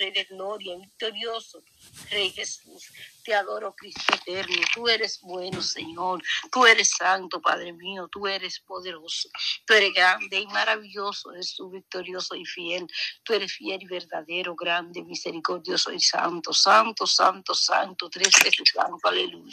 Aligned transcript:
Rey 0.00 0.12
de 0.12 0.24
gloria, 0.24 0.76
victorioso, 0.78 1.62
Rey 2.10 2.30
Jesús. 2.30 2.90
Te 3.24 3.34
adoro, 3.34 3.74
Cristo 3.76 4.14
eterno. 4.14 4.56
Tú 4.74 4.88
eres 4.88 5.20
bueno, 5.22 5.60
Señor. 5.62 6.22
Tú 6.50 6.66
eres 6.66 6.90
santo, 6.96 7.40
Padre 7.40 7.72
mío. 7.74 8.08
Tú 8.10 8.26
eres 8.26 8.60
poderoso. 8.60 9.28
Tú 9.66 9.74
eres 9.74 9.92
grande 9.92 10.40
y 10.40 10.46
maravilloso. 10.46 11.32
Eres 11.32 11.56
victorioso 11.70 12.34
y 12.34 12.46
fiel. 12.46 12.86
Tú 13.24 13.34
eres 13.34 13.52
fiel 13.52 13.82
y 13.82 13.86
verdadero, 13.86 14.56
grande, 14.56 15.04
misericordioso 15.04 15.92
y 15.92 16.00
santo. 16.00 16.54
Santo, 16.54 17.06
santo, 17.06 17.54
santo. 17.54 18.08
Tres 18.08 18.32
veces 18.42 18.72
santo. 18.74 19.08
Aleluya. 19.08 19.52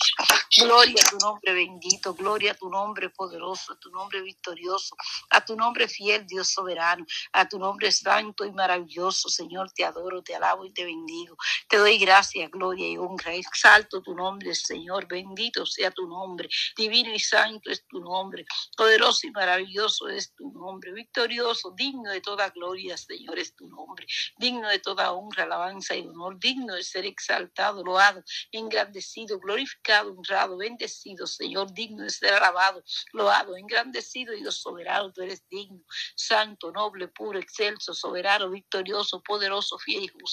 Gloria 0.57 1.03
a 1.05 1.09
tu 1.09 1.17
nombre 1.17 1.53
bendito. 1.53 2.13
Gloria 2.13 2.53
a 2.53 2.55
tu 2.55 2.69
nombre 2.69 3.09
poderoso. 3.09 3.73
A 3.73 3.79
tu 3.79 3.91
nombre 3.91 4.21
victorioso. 4.21 4.95
A 5.31 5.43
tu 5.43 5.57
nombre 5.57 5.89
fiel, 5.89 6.25
Dios 6.25 6.49
soberano. 6.49 7.05
A 7.33 7.47
tu 7.49 7.59
nombre 7.59 7.91
santo 7.91 8.45
y 8.45 8.51
maravilloso, 8.53 9.29
Señor. 9.29 9.71
Te 9.73 9.83
adoro, 9.83 10.23
te 10.23 10.36
alabo 10.37 10.65
y 10.65 10.71
te 10.71 10.85
bendigo. 10.85 11.35
Te 11.67 11.77
doy 11.77 11.97
gracias, 11.97 12.49
gloria 12.51 12.87
y 12.89 12.97
honra 12.97 13.33
exalto 13.33 14.01
tu 14.01 14.15
nombre, 14.15 14.55
Señor. 14.55 15.07
Bendito 15.07 15.65
sea 15.65 15.91
tu 15.91 16.07
nombre. 16.07 16.49
Divino 16.75 17.13
y 17.13 17.19
santo 17.19 17.69
es 17.69 17.85
tu 17.87 17.99
nombre. 17.99 18.45
Poderoso 18.75 19.27
y 19.27 19.31
maravilloso 19.31 20.07
es 20.09 20.33
tu 20.35 20.51
nombre. 20.51 20.91
Victorioso, 20.93 21.73
digno 21.75 22.11
de 22.11 22.21
toda 22.21 22.49
gloria, 22.49 22.97
Señor, 22.97 23.37
es 23.39 23.55
tu 23.55 23.67
nombre. 23.67 24.05
Digno 24.37 24.69
de 24.69 24.79
toda 24.79 25.11
honra, 25.11 25.43
alabanza 25.43 25.95
y 25.95 26.07
honor. 26.07 26.39
Digno 26.39 26.75
de 26.75 26.83
ser 26.83 27.05
exaltado, 27.05 27.83
loado, 27.83 28.23
engrandecido, 28.51 29.39
glorificado, 29.39 30.11
honrado, 30.11 30.57
bendecido, 30.57 31.27
Señor. 31.27 31.73
Digno 31.73 32.03
de 32.03 32.09
ser 32.09 32.33
alabado, 32.33 32.83
loado, 33.13 33.57
engrandecido 33.57 34.33
y 34.33 34.43
soberano. 34.51 35.11
Tú 35.11 35.21
eres 35.21 35.47
digno, 35.49 35.83
santo, 36.15 36.71
noble, 36.71 37.07
puro, 37.07 37.39
excelso, 37.39 37.93
soberano, 37.93 38.49
victorioso, 38.49 39.21
poderoso, 39.21 39.77
fiel 39.79 40.03
y 40.03 40.07
justo. 40.07 40.26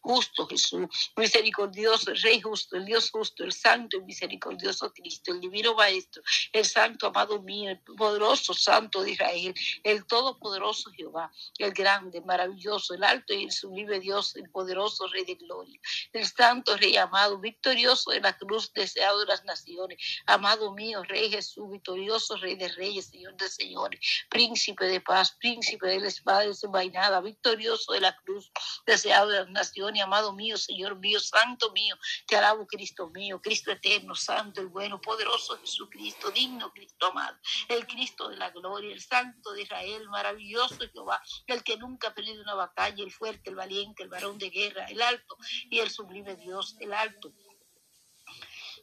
Justo 0.00 0.46
Jesús, 0.46 0.86
misericordioso, 1.16 2.12
Rey 2.22 2.40
justo 2.40 2.76
el 2.76 2.84
Dios 2.84 3.10
justo, 3.10 3.44
el 3.44 3.52
santo 3.52 3.96
y 3.96 4.02
misericordioso 4.02 4.92
Cristo, 4.92 5.32
el 5.32 5.40
divino 5.40 5.74
Maestro, 5.74 6.22
el 6.52 6.64
santo 6.64 7.08
amado 7.08 7.40
mío, 7.42 7.70
el 7.70 7.80
poderoso 7.80 8.54
santo 8.54 9.02
de 9.02 9.12
Israel, 9.12 9.54
el 9.82 10.06
todopoderoso 10.06 10.90
Jehová, 10.92 11.30
el 11.58 11.72
grande, 11.72 12.20
maravilloso, 12.20 12.94
el 12.94 13.04
alto 13.04 13.34
y 13.34 13.44
el 13.44 13.52
sublime 13.52 14.00
Dios, 14.00 14.36
el 14.36 14.50
poderoso 14.50 15.06
Rey 15.08 15.24
de 15.24 15.34
gloria, 15.34 15.80
el 16.12 16.26
santo 16.26 16.76
Rey 16.76 16.96
amado, 16.96 17.38
victorioso 17.38 18.10
de 18.10 18.20
la 18.20 18.36
cruz, 18.36 18.72
deseado 18.72 19.20
de 19.20 19.26
las 19.26 19.44
naciones, 19.44 19.98
amado 20.26 20.72
mío, 20.74 21.02
Rey 21.04 21.30
Jesús, 21.30 21.70
victorioso 21.70 22.36
Rey 22.36 22.56
de 22.56 22.68
reyes, 22.68 23.06
Señor 23.06 23.36
de 23.36 23.48
señores, 23.48 24.00
príncipe 24.28 24.86
de 24.86 25.00
paz, 25.00 25.32
príncipe 25.32 25.86
de 25.86 26.00
la 26.00 26.08
espada 26.08 26.40
desenvainada, 26.40 27.20
victorioso 27.20 27.92
de 27.92 28.00
la 28.00 28.16
cruz, 28.16 28.50
deseado 28.86 29.21
las 29.26 29.48
naciones, 29.50 30.02
amado 30.02 30.32
mío, 30.32 30.56
Señor 30.56 30.96
mío, 30.96 31.20
santo 31.20 31.72
mío, 31.72 31.96
te 32.26 32.36
alabo 32.36 32.66
Cristo 32.66 33.08
mío, 33.10 33.40
Cristo 33.40 33.70
eterno, 33.70 34.14
santo, 34.14 34.60
el 34.60 34.68
bueno, 34.68 35.00
poderoso 35.00 35.58
Jesucristo, 35.58 36.30
digno 36.30 36.72
Cristo 36.72 37.06
amado, 37.06 37.38
el 37.68 37.86
Cristo 37.86 38.28
de 38.28 38.36
la 38.36 38.50
gloria, 38.50 38.92
el 38.92 39.00
santo 39.00 39.52
de 39.52 39.62
Israel, 39.62 40.08
maravilloso 40.08 40.78
Jehová, 40.92 41.22
el 41.46 41.62
que 41.62 41.76
nunca 41.76 42.08
ha 42.08 42.14
perdido 42.14 42.42
una 42.42 42.54
batalla, 42.54 43.02
el 43.02 43.12
fuerte, 43.12 43.50
el 43.50 43.56
valiente, 43.56 44.02
el 44.02 44.08
varón 44.08 44.38
de 44.38 44.50
guerra, 44.50 44.86
el 44.86 45.02
alto 45.02 45.36
y 45.70 45.78
el 45.80 45.90
sublime 45.90 46.36
Dios, 46.36 46.76
el 46.80 46.92
alto 46.92 47.32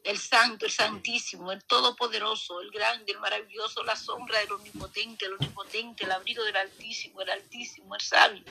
el 0.03 0.17
santo, 0.17 0.65
el 0.65 0.71
santísimo, 0.71 1.51
el 1.51 1.63
todopoderoso, 1.65 2.61
el 2.61 2.71
grande, 2.71 3.11
el 3.11 3.19
maravilloso, 3.19 3.83
la 3.83 3.95
sombra 3.95 4.39
del 4.39 4.53
omnipotente, 4.53 5.25
el 5.25 5.33
omnipotente, 5.33 6.05
el 6.05 6.11
abrigo 6.11 6.43
del 6.43 6.55
altísimo, 6.55 7.21
el 7.21 7.29
altísimo, 7.29 7.95
el 7.95 8.01
sabio, 8.01 8.43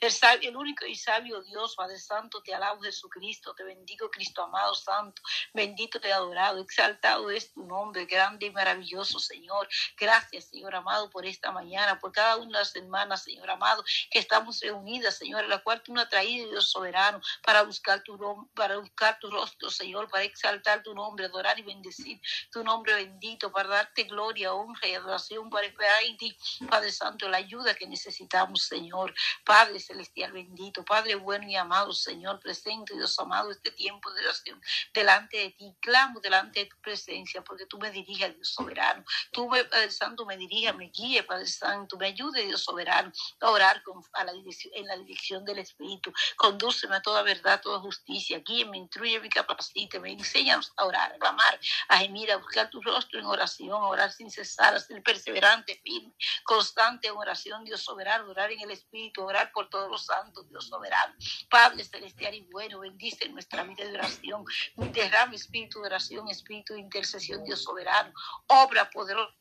el 0.00 0.12
sabio, 0.12 0.48
el 0.48 0.56
único 0.56 0.86
y 0.86 0.94
sabio 0.94 1.42
Dios, 1.42 1.76
Padre 1.76 1.98
Santo, 1.98 2.42
te 2.42 2.54
alabo 2.54 2.82
Jesucristo, 2.82 3.54
te 3.54 3.64
bendigo 3.64 4.10
Cristo 4.10 4.42
amado, 4.42 4.74
santo, 4.74 5.20
bendito 5.52 6.00
te 6.00 6.08
he 6.08 6.12
adorado, 6.12 6.60
exaltado 6.60 7.30
es 7.30 7.52
tu 7.52 7.64
nombre, 7.64 8.06
grande 8.06 8.46
y 8.46 8.50
maravilloso 8.50 9.18
Señor. 9.18 9.68
Gracias 9.96 10.46
Señor 10.46 10.74
amado 10.74 11.10
por 11.10 11.26
esta 11.26 11.52
mañana, 11.52 11.98
por 11.98 12.12
cada 12.12 12.36
una 12.36 12.58
de 12.58 12.64
las 12.64 12.72
semanas, 12.72 13.24
Señor 13.24 13.50
amado, 13.50 13.84
que 14.10 14.18
estamos 14.18 14.60
reunidas, 14.60 15.18
Señor, 15.18 15.44
en 15.44 15.50
la 15.50 15.58
cual 15.58 15.82
tú 15.82 15.92
nos 15.92 16.04
has 16.04 16.10
traído, 16.10 16.48
Dios 16.48 16.70
soberano, 16.70 17.20
para 17.42 17.62
buscar 17.62 18.02
tu, 18.02 18.48
para 18.54 18.78
buscar 18.78 19.18
tu 19.18 19.30
rostro, 19.30 19.70
Señor, 19.70 20.08
para 20.08 20.24
exaltar 20.24 20.77
tu 20.82 20.94
nombre, 20.94 21.26
adorar 21.26 21.58
y 21.58 21.62
bendecir 21.62 22.20
tu 22.50 22.64
nombre 22.64 22.94
bendito, 22.94 23.52
para 23.52 23.68
darte 23.68 24.04
gloria, 24.04 24.54
honra 24.54 24.88
y 24.88 24.94
adoración, 24.94 25.50
para 25.50 25.66
esperar 25.66 26.02
en 26.04 26.16
ti, 26.16 26.36
Padre 26.68 26.92
Santo, 26.92 27.28
la 27.28 27.38
ayuda 27.38 27.74
que 27.74 27.86
necesitamos, 27.86 28.62
Señor. 28.62 29.14
Padre 29.44 29.80
Celestial 29.80 30.32
bendito, 30.32 30.84
Padre 30.84 31.14
bueno 31.14 31.48
y 31.48 31.56
amado, 31.56 31.92
Señor, 31.92 32.40
presente, 32.40 32.94
Dios 32.94 33.18
amado, 33.18 33.50
este 33.50 33.70
tiempo 33.70 34.10
de 34.12 34.22
oración 34.22 34.60
delante 34.94 35.36
de 35.38 35.50
ti. 35.50 35.74
Clamo 35.80 36.20
delante 36.20 36.60
de 36.60 36.66
tu 36.66 36.76
presencia, 36.80 37.42
porque 37.42 37.66
tú 37.66 37.78
me 37.78 37.90
diriges, 37.90 38.34
Dios 38.34 38.48
soberano. 38.48 39.04
Tú, 39.32 39.48
Padre 39.48 39.90
Santo, 39.90 40.24
me 40.24 40.36
dirijas, 40.36 40.74
me 40.74 40.90
guíe, 40.90 41.22
Padre 41.22 41.46
Santo, 41.46 41.96
me 41.96 42.06
ayude, 42.06 42.46
Dios 42.46 42.62
soberano, 42.62 43.12
a 43.40 43.50
orar 43.50 43.82
a 44.12 44.24
la 44.24 44.32
en 44.32 44.86
la 44.86 44.96
dirección 44.96 45.44
del 45.44 45.58
Espíritu. 45.58 46.12
Condúceme 46.36 46.96
a 46.96 47.02
toda 47.02 47.22
verdad, 47.22 47.60
toda 47.60 47.80
justicia. 47.80 48.40
Guíeme, 48.40 48.78
instruye, 48.78 49.20
me 49.20 49.28
capacite, 49.28 50.00
me 50.00 50.12
enseña 50.12 50.60
a 50.76 50.84
orar, 50.84 51.12
a 51.12 51.18
clamar, 51.18 51.60
a 51.88 51.98
gemir, 51.98 52.30
a 52.30 52.36
buscar 52.36 52.70
tu 52.70 52.80
rostro 52.80 53.18
en 53.18 53.26
oración, 53.26 53.70
a 53.70 53.88
orar 53.88 54.12
sin 54.12 54.30
cesar, 54.30 54.74
a 54.74 54.80
ser 54.80 55.02
perseverante, 55.02 55.80
firme, 55.82 56.14
constante 56.44 57.08
en 57.08 57.16
oración, 57.16 57.64
Dios 57.64 57.82
soberano, 57.82 58.30
orar 58.30 58.50
en 58.52 58.60
el 58.60 58.70
Espíritu, 58.70 59.22
orar 59.22 59.50
por 59.52 59.68
todos 59.68 59.90
los 59.90 60.04
santos, 60.04 60.48
Dios 60.48 60.68
soberano. 60.68 61.14
Padre 61.50 61.84
celestial 61.84 62.34
y 62.34 62.42
bueno, 62.50 62.80
bendice 62.80 63.28
nuestra 63.28 63.62
vida 63.64 63.84
de 63.84 63.94
oración, 63.94 64.44
derrame 64.76 65.36
espíritu 65.36 65.80
de 65.80 65.86
oración, 65.86 66.28
espíritu 66.28 66.74
de 66.74 66.80
intercesión, 66.80 67.44
Dios 67.44 67.62
soberano, 67.62 68.12
obra 68.46 68.90
poderosa 68.90 69.34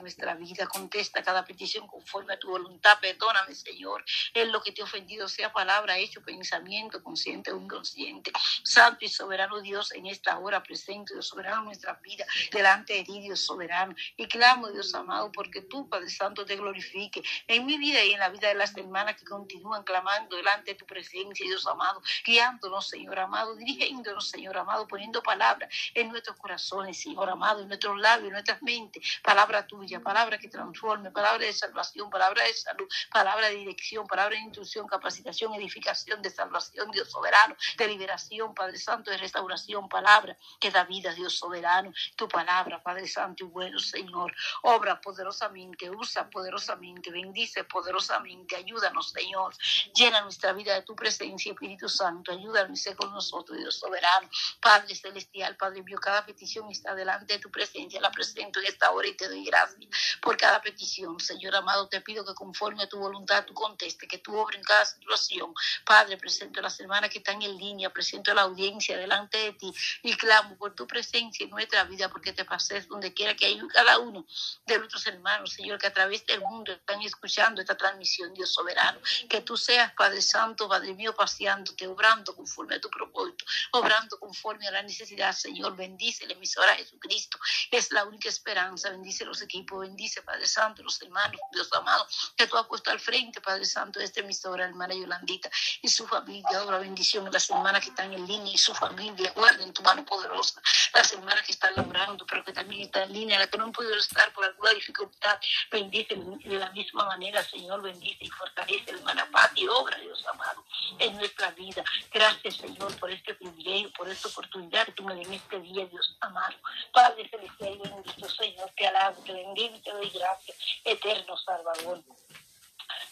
nuestra 0.00 0.34
vida. 0.34 0.66
Contesta 0.66 1.22
cada 1.22 1.44
petición 1.44 1.86
conforme 1.86 2.34
a 2.34 2.38
tu 2.38 2.48
voluntad. 2.50 2.98
Perdóname, 3.00 3.54
Señor, 3.54 4.04
en 4.34 4.50
lo 4.52 4.62
que 4.62 4.72
te 4.72 4.80
he 4.80 4.84
ofendido, 4.84 5.28
sea 5.28 5.52
palabra, 5.52 5.98
hecho, 5.98 6.22
pensamiento, 6.22 7.02
consciente 7.02 7.52
o 7.52 7.56
inconsciente. 7.56 8.32
Santo 8.64 9.04
y 9.04 9.08
soberano 9.08 9.60
Dios, 9.60 9.92
en 9.92 10.06
esta 10.06 10.38
hora 10.38 10.62
presente, 10.62 11.14
Dios 11.14 11.28
soberano 11.28 11.62
nuestra 11.62 11.94
vida, 12.02 12.26
delante 12.50 12.94
de 12.94 13.04
ti, 13.04 13.20
Dios 13.20 13.40
soberano. 13.40 13.94
Y 14.16 14.26
clamo, 14.26 14.68
Dios 14.68 14.94
amado, 14.94 15.30
porque 15.32 15.62
tú, 15.62 15.88
Padre 15.88 16.10
Santo, 16.10 16.44
te 16.44 16.56
glorifique 16.56 17.22
en 17.46 17.66
mi 17.66 17.78
vida 17.78 18.04
y 18.04 18.12
en 18.12 18.20
la 18.20 18.28
vida 18.28 18.48
de 18.48 18.54
las 18.54 18.76
hermanas 18.76 19.16
que 19.16 19.24
continúan 19.24 19.82
clamando 19.84 20.36
delante 20.36 20.72
de 20.72 20.74
tu 20.76 20.86
presencia, 20.86 21.46
Dios 21.46 21.66
amado, 21.66 22.02
guiándonos, 22.24 22.88
Señor 22.88 23.18
amado, 23.18 23.54
dirigiéndonos, 23.56 24.28
Señor 24.28 24.56
amado, 24.56 24.86
poniendo 24.86 25.22
palabras 25.22 25.68
en 25.94 26.08
nuestros 26.08 26.36
corazones, 26.36 27.00
Señor 27.00 27.28
amado, 27.30 27.62
en 27.62 27.68
nuestros 27.68 27.98
labios, 27.98 28.28
en 28.28 28.32
nuestras 28.32 28.62
mentes 28.62 29.02
palabra 29.28 29.66
tuya, 29.66 30.00
palabra 30.00 30.38
que 30.38 30.48
transforme, 30.48 31.10
palabra 31.10 31.44
de 31.44 31.52
salvación, 31.52 32.08
palabra 32.08 32.44
de 32.44 32.54
salud, 32.54 32.88
palabra 33.12 33.50
de 33.50 33.56
dirección, 33.56 34.06
palabra 34.06 34.36
de 34.36 34.42
instrucción, 34.42 34.86
capacitación, 34.86 35.52
edificación, 35.52 36.22
de 36.22 36.30
salvación, 36.30 36.90
Dios 36.90 37.10
soberano, 37.10 37.54
de 37.76 37.88
liberación, 37.88 38.54
Padre 38.54 38.78
Santo, 38.78 39.10
de 39.10 39.18
restauración, 39.18 39.86
palabra 39.86 40.34
que 40.58 40.70
da 40.70 40.84
vida, 40.84 41.12
Dios 41.12 41.36
soberano, 41.36 41.92
tu 42.16 42.26
palabra, 42.26 42.82
Padre 42.82 43.06
Santo 43.06 43.44
y 43.44 43.48
bueno, 43.48 43.78
Señor, 43.78 44.34
obra 44.62 44.98
poderosamente, 44.98 45.90
usa 45.90 46.30
poderosamente, 46.30 47.10
bendice 47.10 47.64
poderosamente, 47.64 48.56
ayúdanos, 48.56 49.10
Señor, 49.10 49.54
llena 49.94 50.22
nuestra 50.22 50.54
vida 50.54 50.72
de 50.72 50.82
tu 50.84 50.96
presencia, 50.96 51.52
Espíritu 51.52 51.90
Santo, 51.90 52.32
ayúdanos 52.32 52.86
y 52.86 52.94
con 52.94 53.12
nosotros, 53.12 53.58
Dios 53.58 53.78
soberano, 53.78 54.30
Padre 54.58 54.94
celestial, 54.94 55.54
Padre 55.58 55.82
mío, 55.82 55.98
cada 56.00 56.24
petición 56.24 56.70
está 56.70 56.94
delante 56.94 57.34
de 57.34 57.38
tu 57.40 57.50
presencia, 57.50 58.00
la 58.00 58.10
presento 58.10 58.60
en 58.60 58.66
esta 58.66 58.90
hora 58.90 59.06
y 59.06 59.17
te 59.18 59.28
doy 59.28 59.44
gracias 59.44 59.78
por 60.22 60.36
cada 60.36 60.62
petición. 60.62 61.18
Señor 61.20 61.54
amado, 61.56 61.88
te 61.88 62.00
pido 62.00 62.24
que 62.24 62.34
conforme 62.34 62.84
a 62.84 62.88
tu 62.88 62.98
voluntad 62.98 63.44
tú 63.44 63.52
conteste, 63.52 64.06
que 64.06 64.18
tú 64.18 64.36
obres 64.38 64.58
en 64.58 64.64
cada 64.64 64.86
situación. 64.86 65.52
Padre, 65.84 66.16
presento 66.16 66.60
a 66.60 66.62
las 66.62 66.78
hermanas 66.80 67.10
que 67.10 67.18
están 67.18 67.42
en 67.42 67.56
línea, 67.58 67.90
presento 67.90 68.30
a 68.30 68.34
la 68.34 68.42
audiencia 68.42 68.96
delante 68.96 69.36
de 69.38 69.52
ti 69.52 69.74
y 70.02 70.14
clamo 70.16 70.56
por 70.56 70.74
tu 70.74 70.86
presencia 70.86 71.44
en 71.44 71.50
nuestra 71.50 71.84
vida, 71.84 72.08
porque 72.08 72.32
te 72.32 72.44
pases 72.44 72.88
donde 72.88 73.12
quiera 73.12 73.34
que 73.34 73.46
haya 73.46 73.62
cada 73.72 73.98
uno 73.98 74.24
de 74.66 74.78
nuestros 74.78 75.06
hermanos, 75.06 75.52
Señor, 75.52 75.78
que 75.78 75.88
a 75.88 75.92
través 75.92 76.24
del 76.26 76.40
mundo 76.40 76.72
están 76.72 77.02
escuchando 77.02 77.60
esta 77.60 77.76
transmisión, 77.76 78.32
Dios 78.32 78.52
soberano. 78.52 79.00
Que 79.28 79.40
tú 79.40 79.56
seas, 79.56 79.92
Padre 79.94 80.22
Santo, 80.22 80.68
Padre 80.68 80.94
mío, 80.94 81.14
paseándote, 81.14 81.86
obrando 81.88 82.34
conforme 82.36 82.76
a 82.76 82.80
tu 82.80 82.88
propósito, 82.88 83.44
obrando 83.72 84.18
conforme 84.18 84.68
a 84.68 84.70
la 84.70 84.82
necesidad, 84.82 85.32
Señor. 85.32 85.76
Bendice 85.76 86.26
la 86.26 86.34
emisora 86.34 86.76
Jesucristo. 86.76 87.38
Es 87.70 87.90
la 87.90 88.04
única 88.04 88.28
esperanza 88.28 88.90
bendice 88.98 89.24
los 89.24 89.40
equipos, 89.42 89.80
bendice, 89.80 90.22
Padre 90.22 90.46
Santo, 90.46 90.82
los 90.82 91.00
hermanos, 91.00 91.40
Dios 91.52 91.68
amado, 91.72 92.06
que 92.36 92.46
tú 92.46 92.56
has 92.56 92.66
puesto 92.66 92.90
al 92.90 92.98
frente, 92.98 93.40
Padre 93.40 93.64
Santo, 93.64 94.00
de 94.00 94.06
este 94.06 94.20
emisora, 94.20 94.64
hermana 94.64 94.92
Yolandita, 94.92 95.48
y 95.82 95.88
su 95.88 96.06
familia, 96.06 96.64
obra 96.64 96.78
bendición 96.78 97.26
en 97.26 97.32
las 97.32 97.48
hermanas 97.48 97.82
que 97.82 97.90
están 97.90 98.12
en 98.12 98.26
línea 98.26 98.52
y 98.52 98.58
su 98.58 98.74
familia, 98.74 99.32
guarden 99.36 99.72
tu 99.72 99.82
mano 99.82 100.04
poderosa, 100.04 100.60
las 100.92 101.12
hermanas 101.12 101.42
que 101.44 101.52
están 101.52 101.72
laborando, 101.76 102.26
pero 102.26 102.44
que 102.44 102.52
también 102.52 102.82
están 102.82 103.04
en 103.04 103.12
línea, 103.12 103.38
las 103.38 103.48
que 103.48 103.58
no 103.58 103.64
han 103.64 103.72
podido 103.72 103.94
estar 103.94 104.32
por 104.32 104.44
alguna 104.44 104.70
dificultad, 104.70 105.38
bendice 105.70 106.16
de 106.16 106.58
la 106.58 106.70
misma 106.70 107.04
manera, 107.04 107.42
Señor, 107.44 107.80
bendice 107.82 108.24
y 108.24 108.30
fortalece, 108.30 108.90
hermana 108.90 109.28
Pati, 109.30 109.68
obra, 109.68 109.96
Dios 109.98 110.24
amado, 110.26 110.64
en 110.98 111.16
nuestra 111.16 111.50
vida. 111.52 111.84
Gracias, 112.12 112.56
Señor, 112.56 112.94
por 112.98 113.10
este 113.10 113.34
privilegio, 113.34 113.92
por 113.92 114.08
esta 114.08 114.28
oportunidad 114.28 114.86
que 114.86 114.92
tú 114.92 115.04
me 115.04 115.14
den 115.14 115.32
este 115.32 115.60
día, 115.60 115.86
Dios 115.86 116.16
amado. 116.20 116.56
Padre 116.92 117.28
celestial 117.28 117.78
bendito, 117.78 118.28
Señor, 118.28 118.70
te 118.76 118.86
alabo, 118.86 119.22
te 119.22 119.32
bendigo 119.32 119.76
y 119.76 119.80
doy 119.80 120.10
gracias, 120.10 120.56
eterno 120.84 121.36
Salvador. 121.36 122.02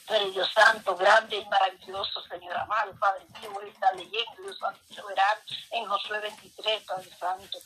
Pero 0.08 0.30
Dios 0.30 0.50
Santo, 0.52 0.96
grande 0.96 1.36
y 1.36 1.44
maravilloso, 1.46 2.22
Señor 2.28 2.56
amado, 2.56 2.94
Padre 2.98 3.24
mío, 3.40 3.50
voy 3.52 3.66
a 3.66 3.72
estar 3.72 3.94
leyendo, 3.96 4.42
Dios 4.42 4.58
Santo, 4.58 4.80
soberano, 4.94 5.40
en 5.72 5.86
Josué 5.86 6.20
23, 6.20 6.82
Padre 6.84 7.10
Santo. 7.18 7.58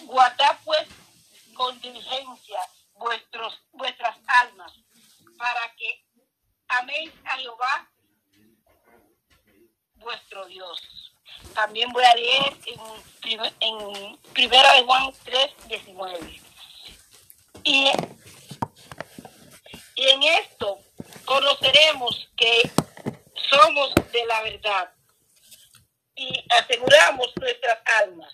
Guardad 0.00 0.58
pues 0.64 0.88
con 1.54 1.78
diligencia 1.80 2.60
vuestros, 2.94 3.60
vuestras 3.72 4.16
almas, 4.26 4.72
para 5.38 5.74
que 5.76 6.04
améis 6.78 7.12
a 7.24 7.36
Jehová, 7.38 7.90
vuestro 9.96 10.46
Dios. 10.46 11.12
También 11.54 11.90
voy 11.92 12.04
a 12.04 12.14
leer 12.14 12.56
en, 13.24 13.40
en 13.60 14.16
Primera 14.32 14.74
de 14.74 14.82
Juan 14.84 15.12
3, 15.24 15.68
19. 15.68 16.40
Y 17.64 17.90
y 20.00 20.08
en 20.08 20.22
esto 20.22 20.80
conoceremos 21.26 22.26
que 22.34 22.62
somos 23.50 23.94
de 24.10 24.24
la 24.24 24.40
verdad 24.40 24.90
y 26.14 26.42
aseguramos 26.58 27.30
nuestras 27.36 27.78
almas. 27.98 28.32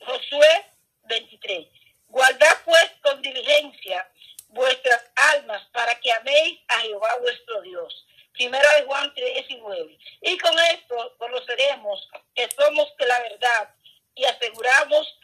Josué 0.00 0.66
23. 1.04 1.68
Guardad 2.08 2.64
pues 2.64 2.90
con 3.00 3.22
diligencia 3.22 4.10
vuestras 4.48 5.04
almas 5.34 5.62
para 5.72 5.94
que 6.00 6.12
améis 6.12 6.58
a 6.66 6.80
Jehová 6.80 7.16
vuestro 7.20 7.62
Dios. 7.62 8.06
Primera 8.32 8.68
de 8.74 8.86
Juan 8.86 9.12
3, 9.14 9.46
19. 9.46 9.98
Y 10.22 10.38
con 10.38 10.58
esto 10.58 11.14
conoceremos 11.16 12.08
que 12.34 12.48
somos 12.58 12.92
de 12.98 13.06
la 13.06 13.20
verdad 13.20 13.74
y 14.16 14.24
aseguramos 14.24 15.16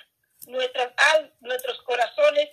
nuestras, 0.46 0.92
nuestros 1.40 1.82
corazones 1.82 2.48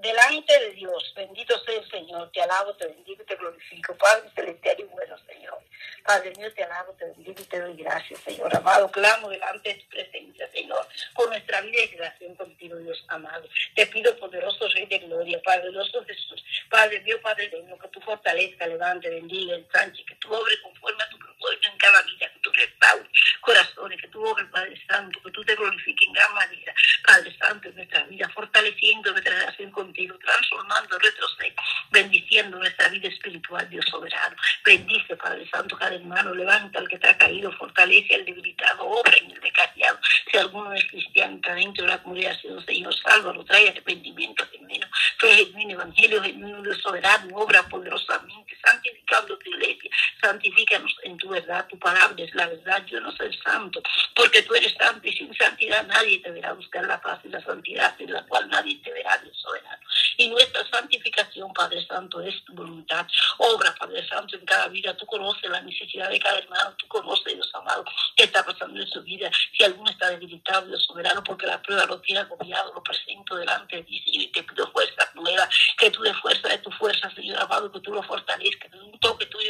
delante 0.00 0.58
de 0.58 0.70
Dios. 0.72 1.12
Bendito 1.14 1.58
sea 1.64 1.78
el 1.78 1.90
Señor. 1.90 2.30
Te 2.32 2.40
alabo, 2.42 2.74
te 2.76 2.86
bendigo 2.86 3.22
y 3.22 3.26
te 3.26 3.36
glorifico. 3.36 3.94
Padre 3.96 4.30
celestial 4.34 4.76
y 4.78 4.82
bueno, 4.84 5.16
Señor. 5.26 5.58
Padre 6.04 6.32
mío, 6.36 6.52
te 6.54 6.64
alabo, 6.64 6.92
te 6.94 7.04
bendigo 7.06 7.40
y 7.40 7.44
te 7.44 7.60
doy 7.60 7.76
gracias, 7.76 8.20
Señor. 8.20 8.54
Amado, 8.56 8.90
clamo 8.90 9.28
delante 9.28 9.74
de 9.74 9.80
tu 9.80 9.88
presencia, 9.88 10.50
Señor, 10.52 10.86
por 11.14 11.28
nuestra 11.28 11.60
vida 11.60 11.82
y 11.82 11.96
relación 11.96 12.34
contigo, 12.36 12.76
Dios 12.76 13.04
amado. 13.08 13.48
Te 13.74 13.86
pido, 13.86 14.16
poderoso 14.18 14.68
Rey 14.68 14.86
de 14.86 14.98
Gloria, 15.00 15.40
Padre 15.42 15.60
poderoso 15.70 16.04
Jesús. 16.04 16.44
Padre 16.70 17.00
mío, 17.00 17.20
Padre 17.22 17.50
mío, 17.50 17.78
que 17.78 17.88
tú 17.88 18.00
fortalezca, 18.00 18.66
levante, 18.66 19.10
bendiga, 19.10 19.56
ensanche, 19.56 20.04
que 20.04 20.14
tú 20.16 20.32
obres 20.32 20.58
conforme 20.60 21.02
a 21.02 21.08
tu 21.08 21.18
propósito 21.18 21.68
en 21.68 21.78
cada 21.78 22.02
vida, 22.02 22.32
que 22.32 22.38
tú 22.40 22.50
restaures 22.52 23.08
corazones, 23.40 24.00
que 24.00 24.08
tú 24.08 24.24
obres, 24.24 24.48
Padre 24.50 24.80
Santo, 24.88 25.20
que 25.22 25.30
tú 25.30 25.44
te 25.44 25.54
glorifiques 25.54 26.06
en 26.06 26.12
gran 26.12 26.34
manera, 26.34 26.74
Padre 27.06 27.36
Santo, 27.38 27.68
en 27.68 27.76
nuestra 27.76 28.04
fortaleciendo 28.28 29.10
nuestra 29.12 29.34
relación 29.34 29.70
contigo 29.70 30.16
transformando 30.18 30.98
nuestro 30.98 31.28
ser, 31.36 31.54
bendiciendo 31.90 32.58
nuestra 32.58 32.88
vida 32.88 33.08
espiritual, 33.08 33.68
Dios 33.68 33.84
soberano. 33.86 34.36
Bendice, 34.64 35.16
Padre 35.16 35.48
Santo, 35.50 35.76
cada 35.76 35.94
hermano, 35.94 36.34
levanta 36.34 36.78
al 36.78 36.88
que 36.88 37.00
ha 37.02 37.16
caído, 37.16 37.50
fortalece 37.52 38.14
al 38.14 38.24
debilitado, 38.24 38.84
obra 38.84 39.16
en 39.16 39.30
el 39.30 39.40
decasiado. 39.40 39.98
Si 40.30 40.36
alguno 40.36 40.72
es 40.72 40.84
cristiano, 40.86 41.36
está 41.36 41.54
dentro 41.54 41.84
de 41.84 41.90
la 41.90 42.02
congregación, 42.02 42.64
Señor, 42.64 42.94
lo 43.34 43.44
trae 43.44 43.68
arrepentimiento 43.68 44.46
genuino, 44.50 44.86
trae 45.18 45.46
genuino 45.46 45.72
evangelio, 45.72 46.22
genuino 46.22 46.62
Dios 46.62 46.80
soberano, 46.80 47.36
obra 47.36 47.62
poderosamente, 47.68 48.49
santificando 48.64 49.38
tu 49.38 49.50
iglesia, 49.50 49.90
santifícanos 50.22 50.94
en 51.04 51.16
tu 51.16 51.28
verdad, 51.28 51.66
tu 51.68 51.78
palabra 51.78 52.22
es 52.22 52.34
la 52.34 52.46
verdad, 52.46 52.84
yo 52.86 53.00
no 53.00 53.12
soy 53.12 53.36
santo, 53.38 53.82
porque 54.14 54.42
tú 54.42 54.54
eres 54.54 54.74
santo 54.78 55.06
y 55.06 55.12
sin 55.12 55.34
santidad 55.36 55.86
nadie 55.86 56.18
te 56.20 56.30
verá 56.30 56.52
buscar 56.52 56.84
la 56.84 57.00
paz 57.00 57.20
y 57.24 57.28
la 57.28 57.42
santidad, 57.42 57.94
en 58.00 58.12
la 58.12 58.24
cual 58.26 58.48
nadie 58.48 58.76
te 58.82 58.92
verá, 58.92 59.18
Dios 59.18 59.36
soberano 59.40 59.80
y 60.20 60.28
nuestra 60.28 60.68
santificación, 60.68 61.50
Padre 61.54 61.84
Santo, 61.86 62.20
es 62.20 62.44
tu 62.44 62.52
voluntad. 62.52 63.06
Obra, 63.38 63.74
Padre 63.78 64.06
Santo, 64.06 64.36
en 64.36 64.44
cada 64.44 64.68
vida. 64.68 64.94
Tú 64.94 65.06
conoces 65.06 65.48
la 65.48 65.62
necesidad 65.62 66.10
de 66.10 66.20
cada 66.20 66.38
hermano, 66.38 66.74
tú 66.76 66.86
conoces, 66.88 67.34
Dios 67.34 67.50
amado, 67.54 67.84
qué 68.14 68.24
está 68.24 68.44
pasando 68.44 68.78
en 68.78 68.86
su 68.86 69.02
vida. 69.02 69.30
Si 69.56 69.64
alguno 69.64 69.90
está 69.90 70.10
debilitado, 70.10 70.66
Dios 70.66 70.84
soberano, 70.84 71.24
porque 71.24 71.46
la 71.46 71.62
prueba 71.62 71.86
lo 71.86 72.00
tiene 72.02 72.20
agobiado, 72.20 72.74
lo 72.74 72.82
presento 72.82 73.34
delante 73.36 73.76
de 73.76 73.82
ti, 73.84 73.98
Señor, 74.04 74.22
y 74.24 74.28
te 74.28 74.42
pido 74.42 74.70
fuerza 74.72 75.10
nueva, 75.14 75.48
que 75.78 75.90
tú 75.90 76.02
de 76.02 76.12
fuerza 76.12 76.48
de 76.48 76.58
tu 76.58 76.70
fuerza, 76.72 77.10
Señor 77.14 77.40
amado, 77.40 77.72
que 77.72 77.80
tú 77.80 77.94
lo 77.94 78.02
fortalezcas, 78.02 78.49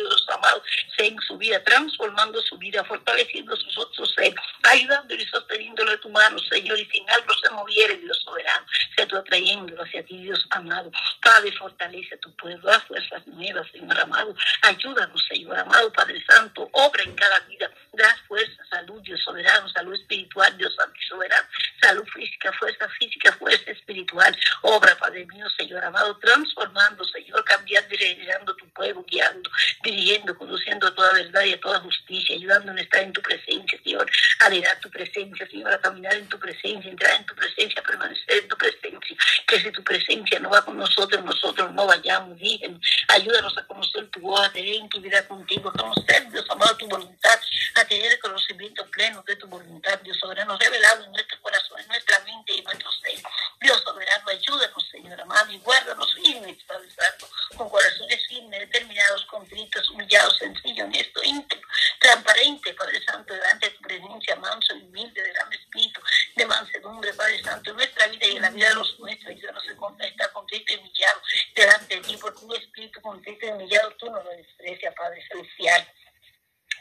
que 0.09 0.20
amado, 0.33 0.63
sea 0.97 1.07
en 1.07 1.21
su 1.21 1.37
vida, 1.39 1.63
transformando 1.65 2.41
su 2.43 2.57
vida, 2.59 2.85
fortaleciendo 2.85 3.57
su, 3.57 3.71
su 3.93 4.07
ser, 4.07 4.35
ayudándole 4.65 5.23
y 5.23 5.27
sosteniéndolo 5.27 5.91
de 5.91 5.99
tu 5.99 6.09
mano, 6.11 6.39
Señor, 6.39 6.79
y 6.79 6.87
sin 6.87 7.09
algo 7.11 7.35
se 7.43 7.51
moviere, 7.51 7.97
Dios 7.97 8.21
soberano, 8.25 8.67
sea 8.97 9.07
tú 9.07 9.17
atrayéndolo 9.17 9.83
hacia 9.83 10.05
ti, 10.05 10.19
Dios 10.19 10.47
amado. 10.51 10.91
Padre, 11.23 11.53
fortalece 11.53 12.17
tu 12.19 12.35
pueblo, 12.37 12.69
da 12.69 12.81
fuerzas 12.81 13.27
nuevas, 13.27 13.67
Señor 13.73 13.99
amado. 13.99 14.35
Ayúdanos, 14.63 15.25
Señor 15.29 15.59
amado, 15.59 15.93
Padre 15.93 16.23
Santo. 16.27 16.69
Obra 16.73 17.03
en 17.03 17.15
cada 17.15 17.41
vida. 17.41 17.71
Da 17.93 18.17
fuerza, 18.29 18.63
salud, 18.71 19.01
Dios 19.03 19.21
soberano, 19.23 19.69
salud 19.69 19.95
espiritual, 19.95 20.57
Dios 20.57 20.75
santo 20.77 20.99
y 20.99 21.05
soberano. 21.07 21.49
Salud 21.81 22.05
física, 22.15 22.53
fuerza 22.53 22.89
física, 22.99 23.33
fuerza 23.33 23.71
espiritual. 23.71 24.37
Obra, 24.63 24.97
Padre 24.97 25.27
mío, 25.27 25.49
Señor 25.51 25.85
amado, 25.85 26.17
transformando, 26.19 27.05
Señor, 27.05 27.45
cambiando 27.45 27.95
y 27.95 27.99
regenerando 27.99 28.55
tu 28.57 28.69
pueblo, 28.71 29.05
guiando, 29.07 29.51
dirigiendo, 29.83 30.20
conduciendo 30.37 30.87
a 30.87 30.95
toda 30.95 31.13
verdad 31.13 31.43
y 31.45 31.53
a 31.53 31.61
toda 31.61 31.81
justicia, 31.81 32.37
ayudándonos 32.37 32.81
a 32.81 32.85
estar 32.85 33.03
en 33.03 33.13
tu 33.13 33.23
presencia, 33.23 33.79
Señor, 33.83 34.11
a 34.41 34.49
leer 34.49 34.81
tu 34.81 34.91
presencia, 34.91 35.47
Señor, 35.49 35.73
a 35.73 35.81
caminar 35.81 36.15
en 36.15 36.29
tu 36.29 36.39
presencia, 36.39 36.91
entrar 36.91 37.15
en 37.17 37.27
tu 37.27 37.35
presencia, 37.35 37.83
permanecer 37.83 38.39
en 38.39 38.49
tu 38.49 38.57
presencia. 38.57 39.17
Que 39.47 39.61
si 39.61 39.71
tu 39.73 39.83
presencia 39.83 40.39
no 40.41 40.51
va 40.51 40.65
con 40.65 40.77
nosotros, 40.77 41.25
nosotros 41.25 41.73
no 41.73 41.87
vayamos, 41.87 42.39
díganos. 42.39 42.81
Ayúdanos 43.09 43.57
a 43.59 43.67
conocer 43.67 44.09
tu 44.11 44.21
voz, 44.21 44.41
a 44.41 44.53
tener 44.53 44.75
intimidad 44.75 45.27
contigo, 45.27 45.71
a 45.71 45.73
conocer, 45.73 46.31
Dios 46.31 46.45
amado, 46.51 46.77
tu 46.77 46.87
voluntad, 46.87 47.41
a 47.75 47.85
tener 47.85 48.13
el 48.13 48.21
conocimiento 48.21 48.85
pleno 48.91 49.23
de 49.27 49.37
tu 49.37 49.47
voluntad, 49.47 49.99
Dios 50.01 50.19
soberano, 50.19 50.59
revelado 50.59 51.05
en 51.05 51.13
nuestro 51.13 51.41
corazón, 51.41 51.81
en 51.81 51.89
nuestra 51.89 52.19
mente 52.21 52.55
y 52.55 52.59
en 52.59 52.65
nuestro 52.65 52.91
ser. 52.93 53.23
Dios 53.61 53.83
soberano, 53.83 54.29
ayúdanos, 54.29 54.89
Señor 54.91 55.21
amado, 55.21 55.53
y 55.53 55.59
guárdanos 55.59 56.15
firmes, 56.15 56.57
Padre 56.65 56.89
Santo, 56.91 57.29
con 57.57 57.69
corazones 57.69 58.27
firmes, 58.27 58.61
determinados, 58.61 59.25
contritos, 59.27 59.89
humillados, 59.91 60.39
sencillos, 60.39 60.87
honesto, 60.87 61.23
íntimo, 61.23 61.63
transparente, 61.99 62.75
Padre 62.75 63.05
Santo, 63.05 63.35
delante 63.35 63.69
de 63.69 63.77
tu 63.77 63.83
presencia, 63.83 64.37
manso 64.37 64.75
y 64.77 64.83
humilde, 64.83 65.23
de 65.23 65.33
gran 65.33 65.53
espíritu, 65.53 66.01
de 66.37 66.47
mansedumbre, 66.47 67.13
Padre 67.15 67.43
Santo, 67.43 67.71
en 67.71 67.77
nuestra 67.77 68.07
vida 68.09 68.27
y 68.27 68.37
en 68.37 68.43
la 68.43 68.51
vida 68.51 68.69
de 68.69 68.75
los 68.75 68.99
nuestros, 68.99 69.31
ayúdanos 69.31 69.65
a 70.01 70.07
estar 70.07 70.33
contrito 70.33 70.73
y 70.73 70.77
humillado 70.77 71.21
delante 71.55 71.97
de 71.97 72.01
ti, 72.03 72.17
porque 72.17 72.45
un 72.45 72.57
espíritu 72.57 73.01
contrito 73.01 73.47
y 73.47 73.51
humillado 73.51 73.91
tú 73.99 74.07
no 74.07 74.23
lo 74.23 74.31
desprecias, 74.31 74.95
Padre 74.95 75.23
Celestial 75.29 75.87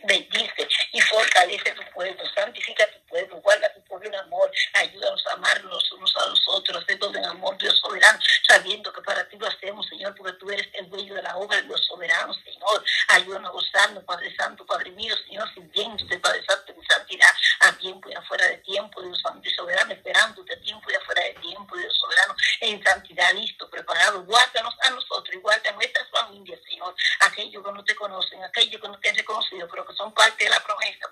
bendice 0.04 0.68
y 0.94 1.02
fortalece 1.02 1.72
tu 1.72 1.84
pueblo, 1.94 2.24
santifica 2.36 2.86
tu 2.92 3.00
pueblo, 3.08 3.42
guarda 3.42 3.74
tu 3.74 3.84
pueblo 3.84 4.08
en 4.08 4.16
amor, 4.16 4.52
ayúdanos 4.74 5.26
a 5.28 5.34
amarnos 5.34 5.92
unos 5.92 6.16
a 6.18 6.30
los 6.30 6.42
otros, 6.48 6.86
todo 7.00 7.16
en 7.16 7.26
amor, 7.26 7.58
Dios 7.58 7.78
soberano, 7.80 8.20
sabiendo 8.48 8.92
que 8.94 9.02
para 9.02 9.28
ti 9.28 9.38
lo 9.38 9.48
hacemos, 9.48 9.88
Señor, 9.88 10.16
porque 10.16 10.34
tú 10.34 10.50
eres 10.50 10.68
el 10.74 10.90
dueño 10.90 11.16
de 11.16 11.22
la 11.22 11.36
obra, 11.38 11.62
Dios 11.62 11.86
soberano, 11.86 12.34
Señor, 12.34 12.84
ayúdanos 13.10 13.52
gozando, 13.52 14.06
Padre 14.06 14.34
Santo, 14.36 14.66
Padre 14.66 14.92
mío, 14.92 15.16
Señor, 15.26 15.52
sirviéndote, 15.54 16.20
Padre 16.20 16.44
Santo, 16.46 16.74
en 16.74 16.88
santidad, 16.88 17.30
a 17.62 17.72
tiempo 17.74 18.10
y 18.10 18.14
afuera 18.14 18.48
de 18.48 18.58
tiempo, 18.58 19.02
Dios 19.02 19.20
Santo 19.22 19.48
y 19.48 19.54
soberano, 19.54 19.94
esperándote 19.94 20.54
a 20.54 20.62
tiempo 20.62 20.90
y 20.92 20.96
afuera 20.96 21.24
de 21.24 21.34
tiempo, 21.36 21.78
Dios 21.78 21.96
soberano, 21.98 22.36
en 22.70 22.84
santidad, 22.84 23.34
listo, 23.34 23.70
preparado, 23.70 24.24
guárdanos 24.24 24.76
a 24.86 24.92
nosotros 24.92 25.36
y 25.36 25.40
guarda 25.40 25.70
a 25.70 25.74
nuestras 25.74 26.08
familias, 26.10 26.60
Señor, 26.68 26.96
aquellos 27.22 27.64
que 27.64 27.72
no 27.72 27.84
te 27.84 27.96
conocen, 27.96 28.44
aquellos 28.44 28.82
que 28.82 28.88
no 28.88 29.00
te 29.00 29.10
han 29.10 29.16
reconocido, 29.16 29.68
pero 29.70 29.86
que 29.86 29.94
son 29.96 30.14
parte 30.14 30.44
de 30.44 30.50
la 30.50 30.64
promesa, 30.64 31.08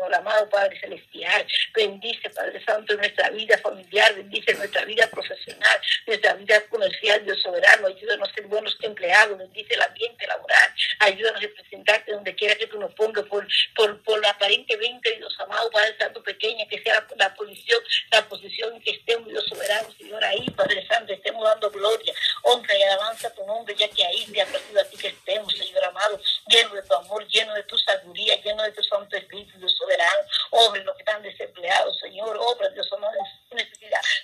Señor 0.00 0.14
amado, 0.14 0.48
Padre 0.48 0.80
celestial, 0.80 1.46
bendice, 1.74 2.30
Padre 2.30 2.64
Santo, 2.64 2.94
nuestra 2.94 3.28
vida 3.28 3.58
familiar, 3.58 4.14
bendice 4.14 4.54
nuestra 4.54 4.82
vida 4.86 5.06
profesional, 5.08 5.78
nuestra 6.06 6.32
vida 6.34 6.58
comercial, 6.70 7.22
Dios 7.22 7.42
soberano, 7.42 7.88
ayúdanos 7.88 8.30
a 8.30 8.34
ser 8.34 8.46
buenos 8.46 8.74
empleados, 8.80 9.36
bendice 9.36 9.74
el 9.74 9.82
ambiente 9.82 10.26
laboral, 10.26 10.74
ayúdanos 11.00 11.36
a 11.36 11.42
representarte 11.42 12.12
donde 12.12 12.34
quiera 12.34 12.54
que 12.54 12.66
tú 12.68 12.80
nos 12.80 12.94
pongas, 12.94 13.26
por, 13.26 13.46
por, 13.76 14.02
por 14.02 14.26
aparentemente, 14.26 15.16
Dios 15.18 15.38
amado, 15.38 15.70
Padre 15.70 15.94
Santo, 15.98 16.22
pequeña, 16.22 16.66
que 16.66 16.80
sea 16.82 17.06
la, 17.18 17.34
posición, 17.34 17.82
la 18.10 18.26
posición 18.26 18.80
que 18.80 18.92
estemos, 18.92 19.28
Dios 19.28 19.44
soberano, 19.50 19.92
Señor, 19.98 20.24
ahí, 20.24 20.48
Padre 20.56 20.86
Santo, 20.86 21.12
estemos 21.12 21.44
dando 21.44 21.70
gloria, 21.70 22.14
honra 22.44 22.74
y 22.74 22.82
alabanza 22.84 23.28
a 23.28 23.34
tu 23.34 23.44
nombre, 23.44 23.74
ya 23.74 23.86
que 23.88 24.02
ahí 24.02 24.24
te 24.32 24.40
ha 24.40 24.44
a 24.44 24.84
ti 24.84 24.96
que 24.96 25.08
estemos, 25.08 25.52
Señor 25.54 25.84
amado, 25.84 26.18
lleno 26.50 26.74
de 26.74 26.82
tu 26.82 26.94
amor, 26.94 27.26
lleno 27.28 27.54
de 27.54 27.62
tu 27.62 27.78
sabiduría, 27.78 28.36
lleno 28.42 28.62
de 28.62 28.72
tu 28.72 28.82
santo 28.82 29.16
espíritu, 29.16 29.68
soberano, 29.68 30.18
obra 30.50 30.82
los 30.82 30.94
que 30.96 31.02
están 31.02 31.22
desempleados, 31.22 31.98
Señor, 31.98 32.36
obra, 32.38 32.68
Dios 32.70 32.92
amado, 32.92 33.16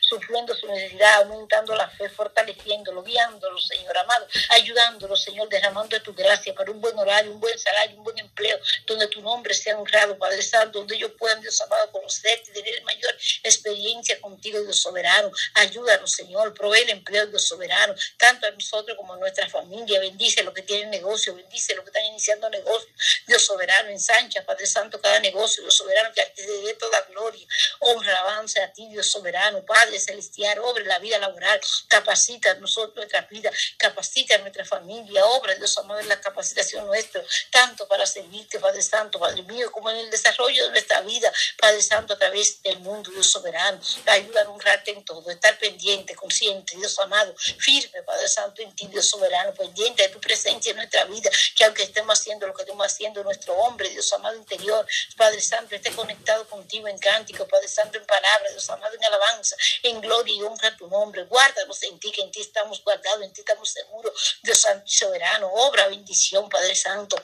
sufriendo 0.00 0.54
su 0.54 0.66
necesidad, 0.66 1.22
aumentando 1.22 1.74
la 1.74 1.88
fe, 1.88 2.08
fortaleciéndolo, 2.08 3.02
guiándolo, 3.02 3.58
Señor 3.58 3.96
amado, 3.98 4.26
ayudándolo, 4.50 5.16
Señor, 5.16 5.48
derramando 5.48 5.96
de 5.96 6.00
tu 6.00 6.14
gracia 6.14 6.54
para 6.54 6.70
un 6.70 6.80
buen 6.80 6.98
horario, 6.98 7.32
un 7.32 7.40
buen 7.40 7.58
salario, 7.58 7.96
un 7.96 8.04
buen 8.04 8.18
empleo, 8.18 8.58
donde 8.86 9.06
tu 9.08 9.20
nombre 9.20 9.54
sea 9.54 9.78
honrado, 9.78 10.16
Padre 10.18 10.42
Santo, 10.42 10.78
donde 10.78 10.96
ellos 10.96 11.12
puedan, 11.18 11.40
Dios 11.40 11.60
amado, 11.60 11.90
conocerte 11.90 12.50
y 12.50 12.52
tener 12.52 12.82
mayor 12.84 13.16
experiencia 13.42 14.20
contigo, 14.20 14.60
Dios 14.60 14.80
soberano. 14.80 15.30
Ayúdanos, 15.54 16.12
Señor, 16.12 16.54
provee 16.54 16.82
el 16.82 16.90
empleo, 16.90 17.26
Dios 17.26 17.46
soberano, 17.46 17.94
tanto 18.16 18.46
a 18.46 18.50
nosotros 18.50 18.96
como 18.96 19.14
a 19.14 19.16
nuestra 19.18 19.48
familia. 19.48 20.00
Bendice 20.00 20.42
los 20.42 20.54
que 20.54 20.62
tienen 20.62 20.90
negocio, 20.90 21.34
bendice 21.34 21.74
los 21.74 21.84
que 21.84 21.90
están 21.90 22.04
iniciando 22.04 22.48
negocio, 22.50 22.88
Dios 23.26 23.44
soberano, 23.44 23.90
ensancha, 23.90 24.44
Padre 24.44 24.66
Santo, 24.66 25.00
cada 25.00 25.20
negocio, 25.20 25.62
Dios 25.62 25.76
soberano, 25.76 26.12
que 26.14 26.22
te 26.34 26.42
dé 26.42 26.74
toda 26.74 27.00
gloria, 27.02 27.46
honra, 27.80 28.16
avance 28.20 28.60
a 28.60 28.72
ti, 28.72 28.86
Dios 28.88 29.10
soberano, 29.10 29.64
Padre 29.66 29.98
celestial, 29.98 30.58
obra 30.60 30.84
la 30.84 30.98
vida 30.98 31.18
laboral, 31.18 31.60
capacita 31.88 32.52
a 32.52 32.54
nosotros 32.54 32.96
nuestra 32.96 33.22
vida, 33.22 33.50
capacita 33.76 34.36
a 34.36 34.38
nuestra 34.38 34.64
familia, 34.64 35.24
obra, 35.26 35.54
Dios 35.56 35.76
amado, 35.78 36.00
en 36.00 36.08
la 36.08 36.20
capacitación 36.20 36.86
nuestra, 36.86 37.22
tanto 37.50 37.86
para 37.88 38.06
servirte, 38.06 38.58
Padre 38.60 38.82
Santo, 38.82 39.18
Padre 39.18 39.42
mío, 39.42 39.70
como 39.72 39.90
en 39.90 39.96
el 39.96 40.10
desarrollo 40.10 40.64
de 40.64 40.70
nuestra 40.70 41.00
vida, 41.02 41.32
Padre 41.58 41.82
Santo, 41.82 42.14
a 42.14 42.18
través 42.18 42.62
del 42.62 42.78
mundo, 42.80 43.10
Dios 43.10 43.30
soberano. 43.30 43.80
Ayuda 44.06 44.42
a 44.42 44.50
honrarte 44.50 44.92
en 44.92 45.04
todo, 45.04 45.28
estar 45.30 45.58
pendiente, 45.58 46.14
consciente, 46.14 46.76
Dios 46.76 46.98
amado, 47.00 47.34
firme, 47.36 48.02
Padre 48.02 48.28
Santo, 48.28 48.62
en 48.62 48.74
ti, 48.74 48.86
Dios 48.86 49.08
soberano, 49.08 49.52
pendiente 49.54 50.02
de 50.02 50.08
tu 50.10 50.20
presencia 50.20 50.70
en 50.70 50.76
nuestra 50.76 51.04
vida, 51.04 51.30
que 51.54 51.64
aunque 51.64 51.82
estemos 51.82 52.18
haciendo 52.18 52.46
lo 52.46 52.54
que 52.54 52.62
estemos 52.62 52.86
haciendo, 52.86 53.22
nuestro 53.24 53.54
hombre, 53.54 53.88
Dios 53.90 54.12
amado 54.12 54.36
interior, 54.36 54.86
Padre 55.16 55.40
Santo, 55.40 55.74
esté 55.74 55.90
conectado 55.92 56.46
contigo 56.48 56.88
en 56.88 56.98
cántico, 56.98 57.46
Padre 57.48 57.68
Santo, 57.68 57.98
en 57.98 58.06
palabras, 58.06 58.52
Dios 58.52 58.68
amado, 58.70 58.94
en 58.94 59.04
alabanza, 59.04 59.55
en 59.82 60.00
gloria 60.00 60.34
y 60.34 60.42
honra 60.42 60.76
tu 60.76 60.88
nombre. 60.88 61.24
Guárdanos 61.24 61.82
en 61.84 61.98
ti, 61.98 62.10
que 62.12 62.22
en 62.22 62.30
ti 62.30 62.40
estamos 62.40 62.82
guardados, 62.82 63.22
en 63.22 63.32
ti 63.32 63.40
estamos 63.40 63.70
seguros, 63.70 64.38
Dios 64.42 64.60
Santo 64.60 64.84
y 64.86 64.94
soberano. 64.94 65.48
Obra 65.52 65.88
bendición, 65.88 66.48
Padre 66.48 66.74
Santo 66.74 67.16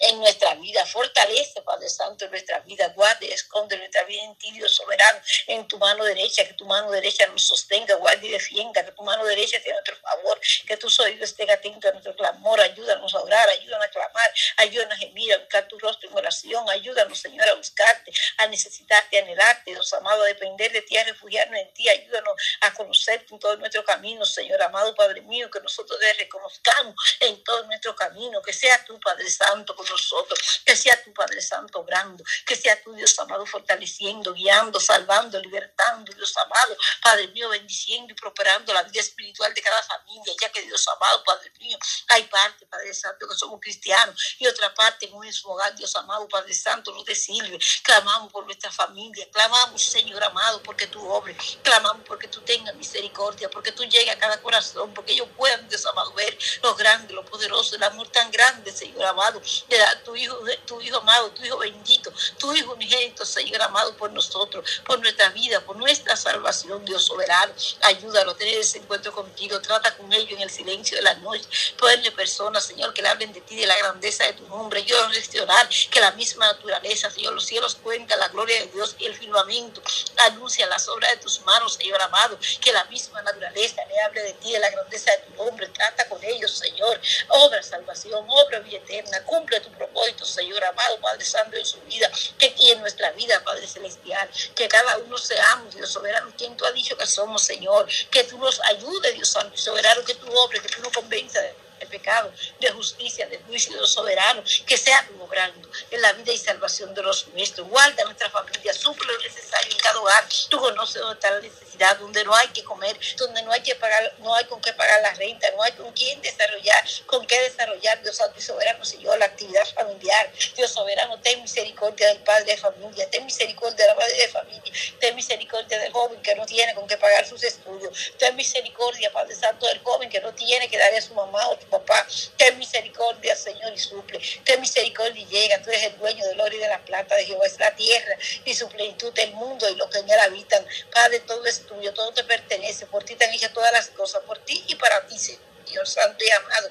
en 0.00 0.18
nuestra 0.18 0.54
vida. 0.54 0.84
Fortalece, 0.86 1.62
Padre 1.62 1.88
Santo, 1.88 2.24
en 2.24 2.30
nuestra 2.30 2.60
vida. 2.60 2.88
Guarde, 2.88 3.32
esconde 3.32 3.76
nuestra 3.76 4.04
vida 4.04 4.22
en 4.22 4.36
ti, 4.36 4.50
Dios 4.52 4.74
soberano, 4.74 5.20
en 5.46 5.66
tu 5.68 5.78
mano 5.78 6.04
derecha, 6.04 6.46
que 6.46 6.54
tu 6.54 6.66
mano 6.66 6.90
derecha 6.90 7.26
nos 7.28 7.46
sostenga, 7.46 7.94
guarde 7.96 8.26
y 8.26 8.30
defienda, 8.30 8.84
que 8.84 8.92
tu 8.92 9.02
mano 9.02 9.24
derecha 9.24 9.56
esté 9.56 9.70
a 9.70 9.74
nuestro 9.74 9.96
favor, 9.96 10.40
que 10.66 10.76
tus 10.76 10.98
oídos 11.00 11.30
estén 11.30 11.50
atentos 11.50 11.90
a 11.90 11.92
nuestro 11.92 12.14
clamor. 12.16 12.60
Ayúdanos 12.60 13.14
a 13.14 13.20
orar, 13.20 13.48
ayúdanos 13.48 13.86
a 13.86 13.90
clamar, 13.90 14.30
ayúdanos 14.56 14.94
a 14.94 14.98
gemir, 14.98 15.32
a 15.34 15.38
buscar 15.38 15.68
tu 15.68 15.78
rostro 15.78 16.08
en 16.08 16.16
oración. 16.16 16.68
Ayúdanos, 16.70 17.18
Señor, 17.18 17.48
a 17.48 17.54
buscarte, 17.54 18.12
a 18.38 18.46
necesitarte, 18.46 19.18
a 19.18 19.22
anhelarte, 19.22 19.70
Dios 19.70 19.92
amado, 19.94 20.22
a 20.22 20.26
depender 20.26 20.72
de 20.72 20.82
ti, 20.82 20.96
a 20.96 21.04
refugiarnos 21.04 21.58
en 21.60 21.72
ti. 21.72 21.88
Ayúdanos 21.88 22.34
a 22.60 22.72
conocerte 22.74 23.32
en 23.34 23.40
todo 23.40 23.56
nuestro 23.56 23.84
camino, 23.84 24.24
Señor 24.24 24.62
amado, 24.62 24.94
Padre 24.94 25.20
mío, 25.22 25.50
que 25.50 25.60
nosotros 25.60 25.98
te 25.98 26.12
reconozcamos 26.14 26.94
en 27.20 27.42
todo 27.44 27.64
nuestro 27.64 27.94
camino, 27.94 28.40
que 28.42 28.52
sea 28.52 28.84
tu 28.84 28.98
Padre 29.00 29.28
Santo, 29.30 29.74
nosotros. 29.88 30.62
Que 30.64 30.76
sea 30.76 31.02
tu 31.02 31.12
Padre 31.12 31.40
Santo 31.42 31.80
obrando, 31.80 32.24
que 32.46 32.56
sea 32.56 32.80
tu 32.82 32.92
Dios 32.94 33.18
amado 33.18 33.44
fortaleciendo, 33.46 34.32
guiando, 34.32 34.80
salvando, 34.80 35.40
libertando, 35.40 36.12
Dios 36.12 36.36
amado, 36.36 36.76
Padre 37.02 37.28
mío, 37.28 37.48
bendiciendo 37.48 38.12
y 38.12 38.16
prosperando 38.16 38.72
la 38.72 38.82
vida 38.82 39.00
espiritual 39.00 39.52
de 39.54 39.62
cada 39.62 39.82
familia, 39.82 40.32
ya 40.40 40.50
que 40.50 40.62
Dios 40.62 40.86
amado, 40.88 41.22
Padre 41.24 41.50
mío, 41.58 41.78
hay 42.08 42.24
parte, 42.24 42.66
Padre 42.66 42.94
Santo, 42.94 43.28
que 43.28 43.34
somos 43.34 43.60
cristianos 43.60 44.36
y 44.38 44.46
otra 44.46 44.72
parte 44.74 45.06
en 45.06 45.14
un 45.14 45.20
mismo 45.20 45.52
hogar, 45.52 45.74
Dios 45.76 45.94
amado, 45.96 46.28
Padre 46.28 46.54
Santo, 46.54 46.92
no 46.92 47.04
te 47.04 47.14
sirve. 47.14 47.58
Clamamos 47.82 48.32
por 48.32 48.44
nuestra 48.44 48.70
familia, 48.70 49.28
clamamos, 49.30 49.82
Señor 49.82 50.22
amado, 50.24 50.62
porque 50.62 50.86
tú 50.86 51.06
obres, 51.08 51.36
clamamos 51.62 52.06
porque 52.06 52.28
tú 52.28 52.40
tengas 52.42 52.74
misericordia, 52.76 53.48
porque 53.50 53.72
tú 53.72 53.84
llegues 53.84 54.14
a 54.14 54.18
cada 54.18 54.40
corazón, 54.40 54.92
porque 54.94 55.12
ellos 55.12 55.28
puedan, 55.36 55.68
Dios 55.68 55.84
amado, 55.86 56.12
ver 56.14 56.36
lo 56.62 56.74
grande, 56.74 57.14
lo 57.14 57.24
poderoso, 57.24 57.76
el 57.76 57.82
amor 57.82 58.08
tan 58.08 58.30
grande, 58.30 58.72
Señor 58.72 59.04
amado, 59.04 59.40
de 59.68 59.78
dar 59.78 60.02
tu 60.02 60.16
hijo, 60.16 60.38
tu 60.66 60.80
hijo 60.80 60.98
amado, 60.98 61.30
tu 61.30 61.44
hijo 61.44 61.58
bendito, 61.58 62.12
tu 62.38 62.52
hijo 62.54 62.72
unigénito, 62.72 63.24
Señor 63.24 63.62
amado, 63.62 63.94
por 63.96 64.10
nosotros, 64.12 64.82
por 64.84 64.98
nuestra 65.00 65.28
vida, 65.30 65.60
por 65.60 65.76
nuestra 65.76 66.16
salvación, 66.16 66.84
Dios 66.84 67.04
soberano. 67.04 67.52
Ayúdalo 67.82 68.32
a 68.32 68.36
tener 68.36 68.58
ese 68.58 68.78
encuentro 68.78 69.12
contigo, 69.12 69.60
trata 69.60 69.96
con 69.96 70.12
ellos 70.12 70.32
en 70.32 70.40
el 70.40 70.50
silencio 70.50 70.96
de 70.96 71.02
la 71.02 71.14
noche, 71.14 71.44
ponerle 71.78 72.10
personas, 72.12 72.64
Señor, 72.64 72.92
que 72.94 73.02
le 73.02 73.08
hablen 73.08 73.32
de 73.32 73.40
ti, 73.42 73.56
de 73.56 73.66
la 73.66 73.76
grandeza 73.76 74.24
de 74.24 74.32
tu 74.34 74.46
nombre. 74.48 74.84
Yo 74.84 74.96
gestionar 75.10 75.68
que 75.90 76.00
la 76.00 76.12
misma 76.12 76.46
naturaleza, 76.46 77.10
Señor, 77.10 77.34
los 77.34 77.44
cielos 77.44 77.76
cuentan 77.76 78.18
la 78.18 78.28
gloria 78.28 78.60
de 78.60 78.66
Dios 78.68 78.96
y 78.98 79.06
el 79.06 79.14
firmamento. 79.14 79.82
Anuncia 80.16 80.66
las 80.66 80.88
obras 80.88 81.10
de 81.10 81.16
tus 81.18 81.40
manos, 81.42 81.74
Señor 81.74 82.00
amado, 82.00 82.38
que 82.60 82.72
la 82.72 82.84
misma 82.86 83.20
naturaleza 83.22 83.82
le 83.86 84.00
hable 84.00 84.22
de 84.22 84.32
ti, 84.34 84.52
de 84.52 84.58
la 84.58 84.70
grandeza 84.70 85.10
de 85.10 85.18
tu 85.18 85.44
nombre, 85.44 85.66
trata 85.68 86.08
con 86.08 86.22
ellos, 86.24 86.52
Señor, 86.56 87.00
obra 87.28 87.62
salvación, 87.62 88.24
obra 88.28 88.60
vida 88.60 88.78
eterna, 88.78 89.22
cumple 89.24 89.47
tu 89.60 89.70
propósito, 89.72 90.24
Señor 90.24 90.62
amado, 90.64 91.00
Padre 91.00 91.24
Santo, 91.24 91.56
en 91.56 91.66
su 91.66 91.80
vida, 91.82 92.10
que 92.38 92.46
aquí 92.46 92.70
en 92.70 92.80
nuestra 92.80 93.10
vida, 93.12 93.42
Padre 93.44 93.66
Celestial, 93.66 94.28
que 94.54 94.68
cada 94.68 94.98
uno 94.98 95.16
seamos, 95.18 95.74
Dios 95.74 95.90
soberano, 95.90 96.32
quien 96.36 96.56
tú 96.56 96.64
has 96.64 96.74
dicho 96.74 96.96
que 96.96 97.06
somos, 97.06 97.42
Señor, 97.42 97.88
que 98.10 98.24
tú 98.24 98.38
nos 98.38 98.60
ayudes, 98.62 99.14
Dios 99.14 99.28
Santo 99.28 99.56
soberano, 99.56 100.04
que 100.04 100.14
tú 100.14 100.26
obres, 100.32 100.62
que 100.62 100.68
tú 100.68 100.82
nos 100.82 100.92
convenza 100.92 101.40
de 101.40 101.54
pecado, 101.88 102.32
de 102.60 102.70
justicia, 102.70 103.26
de 103.26 103.38
juicio 103.40 103.74
de 103.74 103.80
los 103.80 103.92
soberanos, 103.92 104.62
que 104.66 104.76
sea 104.76 105.08
logrando 105.18 105.68
en 105.90 106.02
la 106.02 106.12
vida 106.12 106.32
y 106.32 106.38
salvación 106.38 106.94
de 106.94 107.02
los 107.02 107.28
nuestros. 107.28 107.68
Guarda 107.68 108.04
nuestra 108.04 108.30
familia, 108.30 108.72
suple 108.72 109.06
lo 109.12 109.18
necesario 109.18 109.72
en 109.72 109.78
cada 109.78 110.00
hogar. 110.00 110.28
Tú 110.48 110.58
conoces 110.58 111.00
dónde 111.00 111.14
está 111.14 111.30
la 111.30 111.40
necesidad, 111.40 111.67
donde 111.98 112.24
no 112.24 112.34
hay 112.34 112.48
que 112.48 112.64
comer, 112.64 112.98
donde 113.16 113.42
no 113.42 113.52
hay 113.52 113.60
que 113.60 113.74
pagar, 113.74 114.12
no 114.18 114.34
hay 114.34 114.44
con 114.44 114.60
qué 114.60 114.72
pagar 114.72 115.00
la 115.02 115.12
renta, 115.14 115.48
no 115.52 115.62
hay 115.62 115.72
con 115.72 115.92
quién 115.92 116.20
desarrollar, 116.22 116.84
con 117.06 117.26
qué 117.26 117.40
desarrollar, 117.42 118.02
Dios 118.02 118.16
Santo 118.16 118.38
y 118.38 118.42
soberano, 118.42 118.84
Señor, 118.84 119.18
la 119.18 119.26
actividad 119.26 119.66
familiar. 119.74 120.32
Dios 120.56 120.70
soberano, 120.70 121.20
ten 121.20 121.42
misericordia 121.42 122.08
del 122.08 122.18
padre 122.18 122.44
de 122.44 122.56
familia, 122.56 123.08
ten 123.10 123.24
misericordia 123.24 123.84
de 123.84 123.86
la 123.86 123.94
madre 123.94 124.16
de 124.16 124.28
familia, 124.28 124.72
ten 125.00 125.14
misericordia 125.14 125.78
del 125.78 125.92
joven 125.92 126.20
que 126.22 126.34
no 126.34 126.46
tiene 126.46 126.74
con 126.74 126.86
qué 126.86 126.96
pagar 126.96 127.26
sus 127.26 127.42
estudios, 127.42 128.12
ten 128.18 128.34
misericordia, 128.36 129.12
Padre 129.12 129.34
Santo, 129.34 129.66
del 129.66 129.78
joven 129.80 130.08
que 130.08 130.20
no 130.20 130.32
tiene 130.34 130.68
que 130.68 130.78
darle 130.78 130.98
a 130.98 131.02
su 131.02 131.14
mamá 131.14 131.46
o 131.48 131.54
a 131.56 131.60
su 131.60 131.66
papá. 131.68 132.06
Ten 132.36 132.58
misericordia, 132.58 133.36
Señor, 133.36 133.72
y 133.72 133.78
suple. 133.78 134.20
Ten 134.44 134.60
misericordia 134.60 135.22
y 135.22 135.26
llega. 135.26 135.60
Tú 135.62 135.70
eres 135.70 135.84
el 135.84 135.98
dueño 135.98 136.24
del 136.26 136.40
oro 136.40 136.54
y 136.54 136.58
de 136.58 136.68
la 136.68 136.78
plata 136.84 137.14
de 137.16 137.24
Jehová. 137.24 137.46
Es 137.46 137.58
la 137.58 137.74
tierra 137.74 138.16
y 138.44 138.54
su 138.54 138.68
plenitud 138.68 139.12
del 139.12 139.32
mundo 139.32 139.68
y 139.68 139.76
lo 139.76 139.88
que 139.90 139.98
en 139.98 140.10
él 140.10 140.18
habitan. 140.20 140.64
Padre, 140.92 141.20
todo 141.20 141.44
es 141.46 141.66
tuyo, 141.68 141.92
todo 141.94 142.12
te 142.12 142.24
pertenece. 142.24 142.86
Por 142.86 143.04
ti 143.04 143.16
han 143.20 143.32
hecho 143.32 143.52
todas 143.52 143.72
las 143.72 143.88
cosas, 143.90 144.22
por 144.22 144.38
ti 144.38 144.64
y 144.66 144.74
para 144.74 145.06
ti, 145.06 145.18
Señor 145.18 145.86
Santo 145.86 146.24
y 146.24 146.30
amado. 146.30 146.70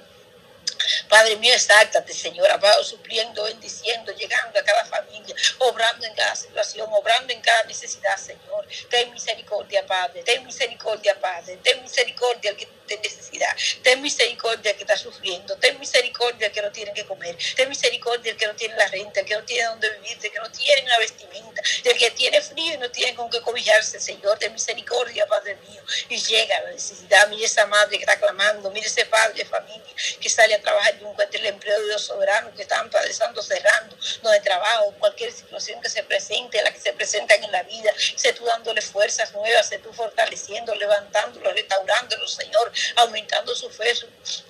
Padre 1.10 1.36
mío, 1.38 1.54
exáltate, 1.54 2.13
Señor, 2.13 2.50
amado, 2.51 2.84
supliendo, 2.84 3.44
bendiciendo, 3.44 4.12
llegando 4.12 4.60
a 4.60 4.63
cada 4.63 4.86
familia, 4.86 5.36
obrando 5.60 6.06
en 6.06 6.13
cada 6.13 6.36
situación, 6.36 6.88
obrando 6.92 7.34
en 7.34 7.42
cada 7.42 7.63
necesidad, 7.63 8.18
Señor. 8.18 8.68
Ten 8.89 9.12
misericordia, 9.12 9.86
Padre, 9.86 10.24
ten 10.24 10.46
misericordia, 10.46 11.20
Padre, 11.20 11.58
ten 11.63 11.82
misericordia 11.82 12.51
al 12.51 12.58
que 12.58 12.68
de 12.88 12.98
necesidad. 12.98 13.56
Ten 13.84 14.01
misericordia 14.01 14.75
que 14.75 14.84
está 14.84 14.98
sufriendo. 14.98 15.56
Ten 15.58 15.79
misericordia 15.79 16.51
que 16.51 16.62
no 16.62 16.72
tiene 16.72 16.94
que 16.94 17.06
comer. 17.06 17.38
Ten 17.56 17.70
misericordia 17.70 18.36
que 18.36 18.48
no 18.48 18.56
tiene 18.56 18.75
la 18.75 18.88
renta, 18.88 19.24
que 19.24 19.36
no 19.36 19.44
tiene 19.44 19.65
donde 19.65 19.89
vivir, 20.00 20.17
que 20.20 20.39
no 20.39 20.50
tiene 20.51 20.88
la 20.88 20.98
vestimenta, 21.00 21.62
el 21.84 21.98
que 21.98 22.12
tiene 22.12 22.41
frío 22.41 22.74
y 22.74 22.77
no 22.77 22.89
tiene 22.89 23.13
con 23.15 23.29
qué 23.29 23.41
cobijarse, 23.41 24.00
Señor. 24.00 24.38
Ten 24.39 24.53
misericordia, 24.53 25.25
Padre 25.27 25.56
mío. 25.67 25.82
Y 26.10 26.17
llega 26.17 26.60
la 26.62 26.72
necesidad. 26.72 27.27
Mire 27.29 27.46
esa 27.46 27.65
madre 27.65 27.98
que 27.98 28.03
está 28.03 28.17
clamando. 28.17 28.72
Mire 28.72 28.88
ese 28.88 29.06
padre 29.06 29.44
de 29.44 29.46
familia 29.46 29.94
que 30.20 30.29
sale 30.29 30.56
a 30.56 30.62
trabajar 30.62 30.96
y 31.00 31.06
encuentra 31.06 31.39
el 31.39 31.46
empleo 31.48 31.79
de 31.79 31.86
Dios 31.88 32.06
soberano 32.06 32.53
que 32.56 32.62
están 32.62 32.89
padeciendo, 32.89 33.41
cerrando, 33.41 33.96
no 34.24 34.29
de 34.29 34.39
trabajo, 34.41 34.94
cualquier 35.00 35.32
situación 35.32 35.82
que 35.82 35.89
se 35.89 36.03
presente, 36.03 36.62
la 36.62 36.72
que 36.72 36.79
se 36.79 36.94
presentan 36.94 37.44
en 37.44 37.51
la 37.51 37.63
vida. 37.63 37.91
Sé 38.15 38.34
tú 38.34 38.46
dándole 38.46 38.82
fuerzas 38.82 39.34
nuevas, 39.34 39.67
sé 39.67 39.79
tú 39.79 39.91
fortaleciendo, 39.94 40.74
levantándolo, 40.75 41.51
restaurándolo, 41.51 42.27
Señor 42.27 42.72
aumentando 42.96 43.55
su 43.55 43.69
fe, 43.69 43.93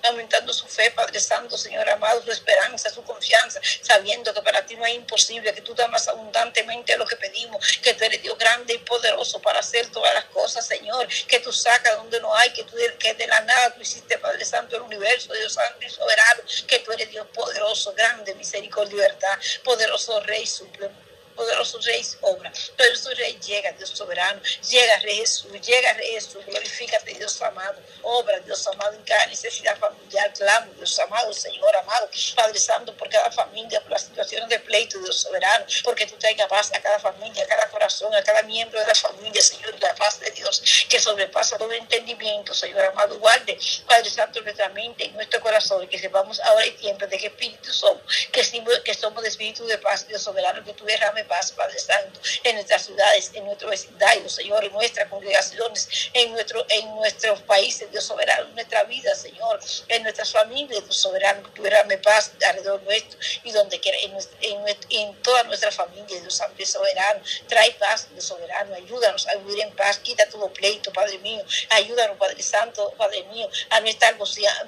aumentando 0.04 0.52
su 0.52 0.66
fe, 0.66 0.90
Padre 0.90 1.20
Santo, 1.20 1.56
Señor 1.56 1.88
amado, 1.88 2.22
su 2.22 2.30
esperanza, 2.30 2.90
su 2.90 3.02
confianza, 3.04 3.60
sabiendo 3.82 4.32
que 4.34 4.42
para 4.42 4.64
ti 4.64 4.76
no 4.76 4.86
es 4.86 4.94
imposible, 4.94 5.52
que 5.54 5.62
tú 5.62 5.74
das 5.74 6.08
abundantemente 6.08 6.96
lo 6.96 7.06
que 7.06 7.16
pedimos, 7.16 7.66
que 7.82 7.94
tú 7.94 8.04
eres 8.04 8.22
Dios 8.22 8.36
grande 8.38 8.74
y 8.74 8.78
poderoso 8.78 9.40
para 9.40 9.60
hacer 9.60 9.88
todas 9.90 10.12
las 10.14 10.24
cosas, 10.26 10.66
Señor, 10.66 11.06
que 11.26 11.40
tú 11.40 11.52
sacas 11.52 11.96
donde 11.96 12.20
no 12.20 12.34
hay, 12.34 12.52
que 12.52 12.64
tú 12.64 12.76
que 12.98 13.14
de 13.14 13.26
la 13.26 13.40
nada 13.42 13.74
tú 13.74 13.82
hiciste, 13.82 14.18
Padre 14.18 14.44
Santo, 14.44 14.76
el 14.76 14.82
universo, 14.82 15.32
Dios 15.34 15.52
Santo 15.52 15.84
y 15.84 15.90
soberano, 15.90 16.42
que 16.66 16.78
tú 16.80 16.92
eres 16.92 17.10
Dios 17.10 17.26
poderoso, 17.34 17.92
grande, 17.94 18.34
misericordia 18.34 18.94
y 18.94 19.00
verdad, 19.00 19.38
poderoso 19.64 20.20
Rey 20.20 20.46
supremo 20.46 21.07
poderoso 21.38 21.78
Rey 21.80 22.04
obra. 22.20 22.52
Poderoso 22.76 23.10
Rey 23.14 23.38
llega, 23.46 23.72
Dios 23.72 23.90
soberano. 23.90 24.40
Llega, 24.68 24.98
Rey 24.98 25.16
Jesús. 25.18 25.52
Llega, 25.52 25.92
Rey 25.94 26.10
Jesús. 26.14 26.44
Glorifícate, 26.44 27.14
Dios 27.14 27.40
amado. 27.40 27.80
Obra, 28.02 28.38
Dios 28.40 28.66
amado, 28.66 28.92
en 28.94 29.04
cada 29.04 29.26
necesidad 29.26 29.78
familiar. 29.78 30.32
Clamo, 30.34 30.72
Dios 30.74 30.98
amado, 30.98 31.32
Señor 31.32 31.74
amado. 31.76 32.10
Padre 32.34 32.58
Santo, 32.58 32.94
por 32.96 33.08
cada 33.08 33.30
familia, 33.30 33.80
por 33.80 33.92
las 33.92 34.02
situaciones 34.02 34.48
de 34.48 34.58
pleito, 34.58 34.98
Dios 34.98 35.20
soberano. 35.20 35.64
Porque 35.84 36.06
tú 36.06 36.16
traigas 36.16 36.48
paz 36.48 36.72
a 36.74 36.80
cada 36.80 36.98
familia, 36.98 37.44
a 37.44 37.46
cada 37.46 37.70
corazón, 37.70 38.12
a 38.14 38.22
cada 38.22 38.42
miembro 38.42 38.80
de 38.80 38.86
la 38.86 38.94
familia, 38.94 39.40
Señor. 39.40 39.74
La 39.80 39.94
paz 39.94 40.18
de 40.18 40.30
Dios 40.32 40.62
que 40.88 40.98
sobrepasa 40.98 41.56
todo 41.56 41.72
entendimiento, 41.72 42.52
Señor 42.52 42.84
amado. 42.86 43.18
Guarde, 43.18 43.56
Padre 43.86 44.10
Santo, 44.10 44.40
nuestra 44.40 44.68
mente 44.70 45.04
y 45.04 45.10
nuestro 45.10 45.40
corazón. 45.40 45.84
Y 45.84 45.86
que 45.86 45.98
sepamos 45.98 46.40
ahora 46.40 46.66
y 46.66 46.76
siempre 46.76 47.06
de 47.06 47.18
qué 47.18 47.26
espíritu 47.28 47.72
somos. 47.72 48.02
Que, 48.32 48.42
que 48.84 48.94
somos 48.94 49.22
de 49.22 49.28
espíritu 49.28 49.64
de 49.66 49.78
paz, 49.78 50.06
Dios 50.08 50.22
soberano. 50.22 50.64
Que 50.64 50.72
tú 50.74 50.84
derrame 50.84 51.24
paz, 51.28 51.52
Padre 51.52 51.78
Santo, 51.78 52.20
en 52.42 52.56
nuestras 52.56 52.86
ciudades, 52.86 53.30
en 53.34 53.44
nuestro 53.44 53.68
vecindario, 53.68 54.28
Señor, 54.28 54.64
en 54.64 54.72
nuestras 54.72 55.08
congregaciones, 55.08 55.88
en, 56.12 56.32
nuestro, 56.32 56.64
en 56.68 56.94
nuestros 56.96 57.42
países, 57.42 57.90
Dios 57.90 58.04
soberano, 58.04 58.48
en 58.48 58.54
nuestra 58.54 58.84
vida, 58.84 59.14
Señor, 59.14 59.60
en 59.88 60.02
nuestras 60.02 60.32
familias, 60.32 60.84
Dios 60.84 60.96
soberano, 60.96 61.48
tú 61.54 61.62
paz 62.02 62.32
alrededor 62.46 62.82
nuestro 62.82 63.18
y 63.44 63.50
donde 63.52 63.80
quiera, 63.80 63.98
en, 63.98 64.16
en, 64.40 64.76
en 64.90 65.22
toda 65.22 65.42
nuestra 65.44 65.70
familia, 65.70 66.20
Dios 66.20 66.34
Santo 66.34 66.64
soberano, 66.64 67.20
trae 67.48 67.72
paz, 67.72 68.08
Dios 68.12 68.24
soberano, 68.24 68.74
ayúdanos 68.74 69.26
a 69.28 69.36
vivir 69.36 69.62
en 69.62 69.74
paz, 69.74 69.98
quita 69.98 70.28
todo 70.28 70.52
pleito, 70.52 70.92
Padre 70.92 71.18
mío, 71.18 71.42
ayúdanos, 71.70 72.16
Padre 72.16 72.42
Santo, 72.42 72.92
Padre 72.96 73.22
mío, 73.24 73.48
a 73.70 73.80
no 73.80 73.86
estar 73.86 74.16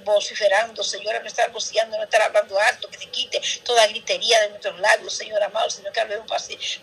vociferando, 0.05 0.83
Señor, 0.83 1.17
a 1.17 1.21
no 1.21 1.27
estar 1.27 1.51
vociando, 1.51 1.97
a 1.97 1.99
no 1.99 2.05
estar 2.05 2.23
hablando 2.23 2.59
alto, 2.59 2.89
que 2.89 2.99
te 2.99 3.07
quite 3.07 3.41
toda 3.65 3.87
gritería 3.87 4.41
de 4.43 4.51
nuestros 4.51 4.79
labios, 4.81 5.15
Señor 5.15 5.43
amado, 5.43 5.71
sino 5.71 5.91
que 5.93 6.01
hablemos 6.01 6.27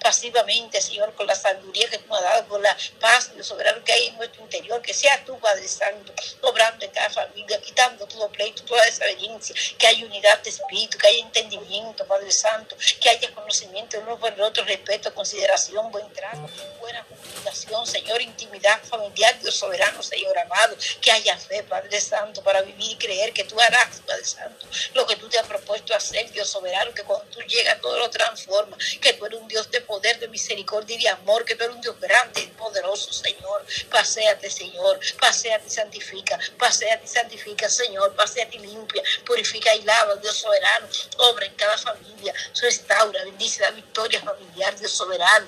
pasivamente, 0.02 0.82
Señor, 0.82 1.14
con 1.16 1.28
la 1.28 1.36
sabiduría 1.36 1.90
que 1.90 1.98
tú 2.00 2.16
has 2.16 2.22
dado, 2.22 2.48
con 2.48 2.62
la 2.62 2.76
paz 3.00 3.32
y 3.38 3.44
soberano 3.44 3.84
que 3.84 3.94
hay 3.94 4.08
en 4.08 4.18
nuestro 4.18 4.42
interior, 4.42 4.82
que 4.82 4.94
sea 4.94 5.24
tú, 5.26 5.38
Padre 5.40 5.68
Santo, 5.68 6.14
obrando 6.42 6.86
en 6.86 6.92
cada 6.92 7.10
familia, 7.10 7.60
quitando 7.62 8.06
todo 8.08 8.30
pleito, 8.30 8.64
toda 8.64 8.84
desobediencia, 8.86 9.56
que 9.78 9.88
haya 9.88 10.06
unidad 10.06 10.40
de 10.44 10.50
espíritu, 10.50 10.98
que 10.98 11.08
haya 11.08 11.20
entendimiento, 11.20 12.06
Padre 12.06 12.32
Santo, 12.32 12.76
que 13.00 13.10
haya 13.10 13.34
conocimiento 13.34 14.00
uno 14.00 14.18
por 14.20 14.34
el 14.34 14.42
otro, 14.42 14.64
respeto, 14.66 15.14
consideración, 15.14 15.92
buen 15.92 16.12
trato, 16.14 16.50
buena 16.80 17.04
comunicación, 17.06 17.86
Señor, 17.86 18.22
intimidad 18.22 18.82
familiar, 18.84 19.40
Dios 19.40 19.56
soberano, 19.56 20.02
Señor 20.04 20.38
amado, 20.38 20.76
que 21.02 21.12
haya 21.12 21.38
fe, 21.38 21.64
Padre 21.64 22.00
Santo, 22.02 22.44
para 22.44 22.62
vivir 22.62 22.92
y 22.92 22.96
creer 22.96 23.34
que 23.34 23.44
tú 23.44 23.60
harás, 23.60 24.02
Padre 24.06 24.26
Santo, 24.26 24.66
lo 24.94 25.06
que 25.06 25.16
tú 25.16 25.30
te 25.30 25.40
has 25.40 25.48
propuesto 25.48 25.96
hacer, 25.96 26.30
Dios 26.32 26.50
soberano, 26.50 26.94
que 26.94 27.04
cuando 27.04 27.26
tú 27.26 27.42
llegas 27.42 27.80
todo 27.82 27.98
lo 27.98 28.10
transforma, 28.10 28.78
que 29.02 29.14
tú 29.14 29.26
eres 29.26 29.40
Dios 29.48 29.70
de 29.72 29.82
poder, 29.82 30.20
de 30.20 30.28
misericordia 30.28 30.96
y 30.96 31.04
de 31.04 31.10
amor, 31.10 31.46
que 31.46 31.56
tú 31.56 31.64
eres 31.64 31.76
un 31.76 31.82
Dios 31.82 32.00
grande 32.00 32.42
y 32.42 32.48
poderoso, 32.48 33.12
Señor. 33.12 33.66
Paseate, 33.90 34.50
Señor. 34.50 35.00
Paseate 35.20 35.68
y 35.68 35.70
santifica. 35.70 36.40
Paseate 36.58 37.06
y 37.06 37.08
santifica, 37.08 37.70
Señor. 37.70 38.16
Paseate 38.16 38.58
y 38.58 38.60
limpia. 38.60 39.04
Purifica 39.26 39.74
y 39.76 39.84
lava, 39.84 40.16
Dios 40.18 40.38
soberano. 40.38 40.88
Obra 41.18 41.46
en 41.46 41.56
cada 41.56 41.78
familia. 41.78 42.34
Restaura, 42.62 43.24
bendice 43.24 43.62
la 43.62 43.72
victoria 43.72 44.22
familiar, 44.22 44.78
Dios 44.78 44.92
soberano. 44.92 45.48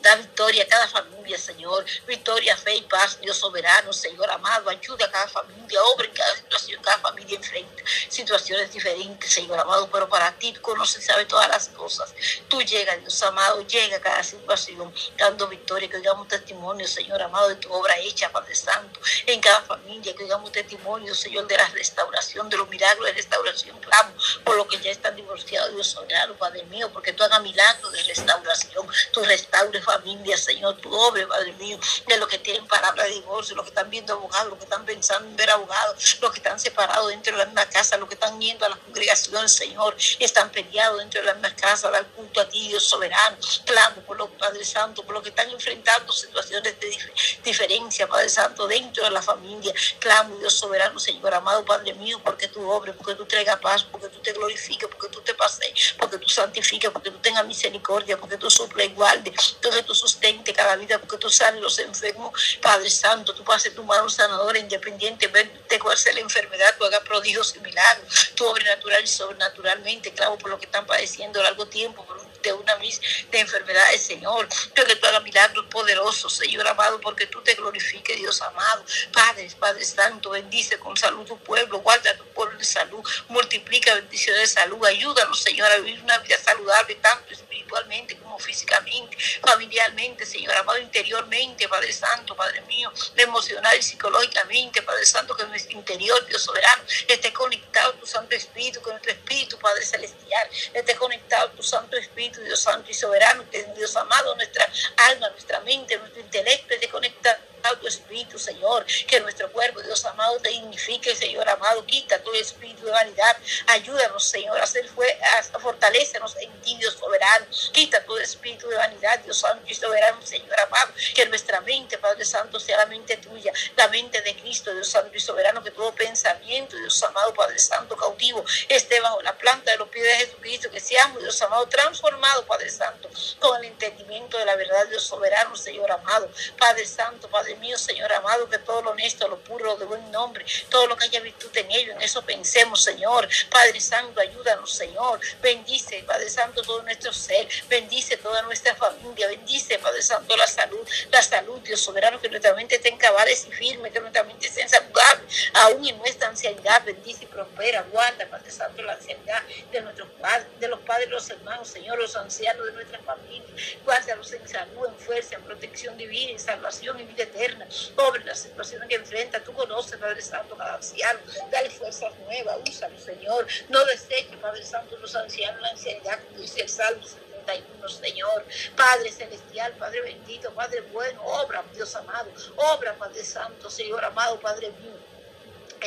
Da 0.00 0.16
victoria 0.16 0.64
a 0.64 0.66
cada 0.66 0.88
familia, 0.88 1.38
Señor. 1.38 1.84
Victoria, 2.06 2.56
fe 2.56 2.76
y 2.76 2.82
paz, 2.82 3.20
Dios 3.20 3.36
soberano, 3.36 3.92
Señor 3.92 4.30
amado. 4.30 4.68
Ayuda 4.68 5.06
a 5.06 5.10
cada 5.10 5.28
familia, 5.28 5.82
obra 5.94 6.06
en 6.06 6.12
cada 6.12 6.36
situación, 6.36 6.82
cada 6.82 6.98
familia 6.98 7.36
enfrenta 7.36 7.82
situaciones 8.08 8.72
diferentes, 8.72 9.32
Señor 9.32 9.58
amado. 9.58 9.88
Pero 9.90 10.08
para 10.08 10.32
ti, 10.38 10.52
tú 10.52 10.60
conoces 10.60 11.02
y 11.02 11.06
sabes 11.06 11.28
todas 11.28 11.48
las 11.48 11.68
cosas. 11.68 12.12
Tú 12.48 12.60
llegas, 12.62 13.00
Dios 13.00 13.22
amado, 13.22 13.66
llega 13.66 13.96
a 13.96 14.00
cada 14.00 14.22
situación, 14.22 14.92
dando 15.16 15.48
victoria. 15.48 15.88
Que 15.88 15.96
oigamos 15.96 16.28
testimonio, 16.28 16.86
Señor 16.86 17.22
amado, 17.22 17.48
de 17.48 17.56
tu 17.56 17.72
obra 17.72 17.94
hecha, 17.98 18.30
Padre 18.30 18.54
Santo, 18.54 19.00
en 19.26 19.40
cada 19.40 19.62
familia. 19.62 20.14
Que 20.14 20.24
oigamos 20.24 20.52
testimonio, 20.52 21.14
Señor, 21.14 21.46
de 21.46 21.56
la 21.56 21.68
restauración, 21.68 22.48
de 22.48 22.56
los 22.56 22.68
milagros 22.68 23.06
de 23.06 23.12
restauración. 23.12 23.78
Clamo 23.80 24.12
por 24.44 24.56
lo 24.56 24.66
que 24.66 24.78
ya 24.78 24.90
están 24.90 25.14
divorciados, 25.16 25.72
Dios 25.74 25.86
soberano, 25.86 26.34
Padre 26.34 26.64
mío, 26.64 26.90
porque 26.92 27.12
tú 27.12 27.22
hagas 27.22 27.42
milagros 27.42 27.92
de 27.92 28.02
restauración. 28.02 28.86
Tú 29.12 29.22
restauras 29.22 29.51
restaure 29.52 29.82
familia, 29.82 30.36
Señor, 30.36 30.76
tu 30.78 30.92
obra, 30.92 31.26
Padre 31.28 31.52
mío, 31.54 31.78
de 32.06 32.16
los 32.16 32.28
que 32.28 32.38
tienen 32.38 32.66
palabra 32.66 33.04
de 33.04 33.10
divorcio, 33.10 33.54
los 33.54 33.64
que 33.64 33.70
están 33.70 33.90
viendo 33.90 34.14
abogados, 34.14 34.48
los 34.48 34.58
que 34.58 34.64
están 34.64 34.84
pensando 34.84 35.28
en 35.28 35.36
ver 35.36 35.50
abogados, 35.50 36.18
los 36.20 36.30
que 36.30 36.38
están 36.38 36.58
separados 36.58 37.08
dentro 37.08 37.32
de 37.32 37.38
la 37.38 37.44
misma 37.46 37.66
casa, 37.66 37.96
los 37.98 38.08
que 38.08 38.14
están 38.14 38.40
yendo 38.40 38.64
a 38.64 38.70
la 38.70 38.76
congregación, 38.76 39.48
Señor, 39.48 39.96
están 40.18 40.50
peleados 40.50 40.98
dentro 40.98 41.20
de 41.20 41.26
la 41.26 41.34
misma 41.34 41.54
casa, 41.54 41.90
dar 41.90 42.06
culto 42.08 42.40
a 42.40 42.48
ti, 42.48 42.68
Dios 42.68 42.84
soberano. 42.84 43.36
Clamo 43.66 44.02
por 44.02 44.16
los 44.16 44.30
Padre 44.30 44.64
Santo, 44.64 45.02
por 45.02 45.14
los 45.14 45.22
que 45.22 45.28
están 45.28 45.50
enfrentando 45.50 46.12
situaciones 46.12 46.78
de 46.80 46.98
diferencia, 47.44 48.08
Padre 48.08 48.28
Santo, 48.28 48.66
dentro 48.66 49.04
de 49.04 49.10
la 49.10 49.22
familia. 49.22 49.74
Clamo, 49.98 50.36
Dios 50.36 50.54
soberano, 50.54 50.98
Señor 50.98 51.34
amado, 51.34 51.64
Padre 51.64 51.92
mío, 51.94 52.20
porque 52.24 52.48
tu 52.48 52.68
obra, 52.68 52.92
porque 52.94 53.14
tú 53.14 53.26
traigas 53.26 53.58
paz, 53.60 53.84
porque 53.84 54.08
tú 54.08 54.18
te 54.20 54.32
glorifiques, 54.32 54.88
porque 54.88 55.08
tú 55.08 55.20
te 55.20 55.34
pases, 55.34 55.94
porque 55.98 56.18
tú 56.18 56.28
santifiques, 56.28 56.90
porque 56.90 57.10
tú 57.10 57.18
tengas 57.18 57.46
misericordia, 57.46 58.16
porque 58.16 58.36
tú 58.36 58.50
suples 58.50 58.88
igual, 58.88 59.22
porque 59.62 59.82
tú 59.82 59.94
sustentes 59.94 60.54
cada 60.54 60.76
vida, 60.76 60.98
porque 60.98 61.18
tú 61.18 61.30
sanes 61.30 61.60
los 61.60 61.78
enfermos. 61.78 62.58
Padre 62.60 62.90
Santo, 62.90 63.34
tú 63.34 63.44
pases 63.44 63.74
tu 63.74 63.84
mano 63.84 64.08
sanadora 64.08 64.58
independientemente 64.58 65.60
de 65.68 65.78
cuál 65.78 65.96
sea 65.96 66.12
la 66.12 66.20
enfermedad, 66.20 66.74
tú 66.78 66.84
hagas 66.84 67.00
prodigios 67.00 67.54
y 67.56 67.60
milagros, 67.60 68.32
tu 68.34 68.46
obra 68.46 68.64
natural 68.64 69.02
y 69.02 69.06
sobrenaturalmente, 69.06 70.12
clamo 70.12 70.38
por 70.38 70.50
lo 70.50 70.58
que 70.58 70.66
están 70.66 70.86
padeciendo 70.86 71.42
largo 71.42 71.66
tiempo, 71.66 72.04
por 72.04 72.31
de 72.42 72.52
una 72.52 72.76
mis 72.76 73.00
de 73.30 73.40
enfermedades, 73.40 74.02
Señor. 74.02 74.48
que 74.74 74.96
tú 74.96 75.06
hagas 75.06 75.22
milagros 75.22 75.66
poderosos, 75.66 76.34
Señor 76.34 76.66
amado, 76.66 77.00
porque 77.00 77.26
tú 77.26 77.40
te 77.42 77.54
glorifiques, 77.54 78.16
Dios 78.16 78.40
amado. 78.42 78.84
Padre, 79.12 79.48
Padre 79.58 79.84
Santo, 79.84 80.30
bendice 80.30 80.78
con 80.78 80.96
salud 80.96 81.26
tu 81.26 81.38
pueblo, 81.38 81.78
guarda 81.80 82.16
tu 82.16 82.24
pueblo 82.32 82.58
de 82.58 82.64
salud, 82.64 83.02
multiplica 83.28 83.94
bendiciones 83.94 84.42
de 84.42 84.46
salud, 84.48 84.84
ayúdanos, 84.84 85.40
Señor, 85.40 85.70
a 85.70 85.76
vivir 85.78 86.02
una 86.02 86.18
vida 86.18 86.36
saludable, 86.38 86.94
tanto 86.96 87.32
espiritualmente 87.32 88.16
como 88.18 88.38
físicamente, 88.38 89.16
familiarmente, 89.40 90.26
Señor 90.26 90.54
amado, 90.56 90.78
interiormente, 90.78 91.68
Padre 91.68 91.92
Santo, 91.92 92.34
Padre 92.34 92.60
mío, 92.62 92.92
emocional 93.16 93.76
y 93.78 93.82
psicológicamente, 93.82 94.82
Padre 94.82 95.06
Santo, 95.06 95.36
que 95.36 95.44
nuestro 95.46 95.78
interior, 95.78 96.24
Dios 96.26 96.42
soberano, 96.42 96.82
esté 97.08 97.32
conectado 97.32 97.94
tu 97.94 98.06
Santo 98.06 98.34
Espíritu, 98.34 98.80
con 98.80 98.92
nuestro 98.92 99.12
Espíritu, 99.12 99.58
Padre 99.58 99.84
Celestial, 99.84 100.48
esté 100.74 100.96
conectado 100.96 101.50
tu 101.50 101.62
Santo 101.62 101.96
Espíritu, 101.96 102.31
Dios 102.40 102.60
Santo 102.60 102.90
y 102.90 102.94
Soberano, 102.94 103.44
Dios 103.76 103.96
amado, 103.96 104.34
nuestra 104.36 104.68
alma, 104.96 105.28
nuestra 105.30 105.60
mente, 105.60 105.96
nuestro 105.98 106.20
intelecto, 106.20 106.74
esté 106.74 106.88
conectado 106.88 107.38
tu 107.80 107.86
espíritu, 107.86 108.38
Señor, 108.38 108.84
que 109.06 109.20
nuestro 109.20 109.50
cuerpo, 109.52 109.80
Dios 109.82 110.04
amado, 110.04 110.38
te 110.40 110.50
dignifique, 110.50 111.14
Señor 111.14 111.48
amado, 111.48 111.84
quita 111.86 112.22
tu 112.22 112.32
espíritu 112.34 112.84
de 112.84 112.90
vanidad, 112.90 113.36
ayúdanos, 113.68 114.24
Señor, 114.24 114.60
a 114.60 114.64
a 114.64 115.58
fortalecenos 115.58 116.36
en 116.40 116.60
ti, 116.62 116.76
Dios 116.78 116.94
soberano, 116.94 117.46
quita 117.72 118.04
tu 118.04 118.16
espíritu 118.18 118.68
de 118.68 118.76
vanidad, 118.76 119.18
Dios 119.20 119.38
santo 119.38 119.64
y 119.66 119.74
soberano, 119.74 120.20
Señor 120.22 120.58
amado, 120.60 120.92
que 121.14 121.26
nuestra 121.26 121.60
mente, 121.60 121.98
Padre 121.98 122.24
Santo, 122.24 122.58
sea 122.58 122.78
la 122.78 122.86
mente 122.86 123.16
tuya, 123.18 123.52
la 123.76 123.88
mente 123.88 124.20
de 124.22 124.36
Cristo, 124.36 124.72
Dios 124.72 124.88
santo 124.88 125.16
y 125.16 125.20
soberano, 125.20 125.62
que 125.62 125.70
todo 125.70 125.94
pensamiento, 125.94 126.76
Dios 126.76 127.02
amado, 127.02 127.32
Padre 127.34 127.58
Santo, 127.58 127.96
cautivo, 127.96 128.44
esté 128.68 129.00
bajo 129.00 129.22
la 129.22 129.36
planta 129.36 129.70
de 129.70 129.76
los 129.76 129.88
pies 129.88 130.04
de 130.04 130.26
Jesucristo, 130.26 130.70
que 130.70 130.80
seamos, 130.80 131.22
Dios 131.22 131.40
amado, 131.42 131.66
transformados, 131.68 132.21
Padre 132.46 132.70
Santo, 132.70 133.10
con 133.40 133.58
el 133.58 133.64
entendimiento 133.72 134.38
de 134.38 134.44
la 134.44 134.54
verdad, 134.54 134.86
Dios 134.88 135.02
soberano, 135.02 135.56
Señor 135.56 135.90
amado, 135.90 136.30
Padre 136.56 136.86
Santo, 136.86 137.28
Padre 137.28 137.56
mío, 137.56 137.76
Señor 137.76 138.12
amado, 138.12 138.48
que 138.48 138.58
todo 138.58 138.80
lo 138.82 138.90
honesto, 138.90 139.26
lo 139.26 139.38
puro, 139.38 139.76
de 139.76 139.84
buen 139.84 140.10
nombre, 140.12 140.44
todo 140.68 140.86
lo 140.86 140.96
que 140.96 141.06
haya 141.06 141.20
virtud 141.20 141.50
en 141.56 141.70
ello, 141.70 141.92
en 141.92 142.02
eso 142.02 142.22
pensemos, 142.22 142.82
Señor. 142.82 143.28
Padre 143.50 143.80
Santo, 143.80 144.20
ayúdanos, 144.20 144.72
Señor. 144.72 145.20
Bendice, 145.40 146.04
Padre 146.06 146.30
Santo, 146.30 146.62
todo 146.62 146.82
nuestro 146.82 147.12
ser. 147.12 147.48
Bendice 147.68 148.16
toda 148.16 148.42
nuestra 148.42 148.74
familia. 148.76 149.26
Bendice, 149.26 149.78
Padre 149.78 150.02
Santo, 150.02 150.36
la 150.36 150.46
salud, 150.46 150.86
la 151.10 151.22
salud, 151.22 151.60
Dios 151.60 151.80
soberano, 151.80 152.20
que 152.20 152.28
nuestra 152.28 152.54
mente 152.54 152.76
esté 152.76 152.88
en 152.90 152.98
cabales 152.98 153.46
y 153.48 153.52
firme, 153.52 153.90
que 153.90 154.00
nuestra 154.00 154.22
mente 154.22 154.46
esté 154.46 154.68
saludable, 154.68 155.24
aún 155.54 155.86
en 155.86 155.98
nuestra 155.98 156.28
ancianidad. 156.28 156.84
Bendice 156.84 157.24
y 157.24 157.26
prospera, 157.26 157.82
guarda, 157.90 158.26
Padre 158.28 158.50
Santo, 158.50 158.82
la 158.82 158.92
ancianidad 158.92 159.42
de 159.72 159.80
nuestros 159.80 160.08
padres, 160.20 160.46
de 160.60 160.68
los 160.68 160.80
padres, 160.80 161.08
los 161.08 161.28
hermanos, 161.28 161.68
Señor, 161.68 161.98
los 161.98 162.11
ancianos 162.16 162.66
de 162.66 162.72
nuestra 162.72 162.98
familia. 163.00 163.48
Guárdalos 163.84 164.32
en 164.32 164.48
salud, 164.48 164.86
en 164.86 164.96
fuerza, 164.96 165.36
en 165.36 165.42
protección 165.42 165.96
divina, 165.96 166.32
en 166.32 166.38
salvación 166.38 166.98
y 167.00 167.04
vida 167.04 167.24
eterna 167.24 167.66
sobre 167.70 168.24
las 168.24 168.40
situaciones 168.40 168.88
que 168.88 168.96
enfrenta. 168.96 169.42
Tú 169.42 169.52
conoces, 169.52 169.98
Padre 169.98 170.22
Santo, 170.22 170.56
cada 170.56 170.74
anciano. 170.74 171.20
Dale 171.50 171.70
fuerzas 171.70 172.12
nuevas, 172.20 172.58
úsalo, 172.68 172.98
Señor. 172.98 173.46
No 173.68 173.84
deseche, 173.84 174.36
Padre 174.38 174.64
Santo, 174.64 174.96
los 174.98 175.14
ancianos, 175.14 175.60
la 175.60 175.68
ancianidad, 175.68 176.20
como 176.24 176.40
dice 176.40 176.62
el 176.62 176.68
Salmo 176.68 177.04
71, 177.04 177.88
Señor. 177.88 178.44
Padre 178.76 179.12
celestial, 179.12 179.72
Padre 179.78 180.02
bendito, 180.02 180.52
Padre 180.54 180.80
bueno, 180.92 181.22
obra, 181.24 181.64
Dios 181.74 181.94
amado. 181.96 182.30
Obra, 182.56 182.94
Padre 182.94 183.24
Santo, 183.24 183.70
Señor 183.70 184.04
amado, 184.04 184.40
Padre 184.40 184.70
mío 184.80 185.11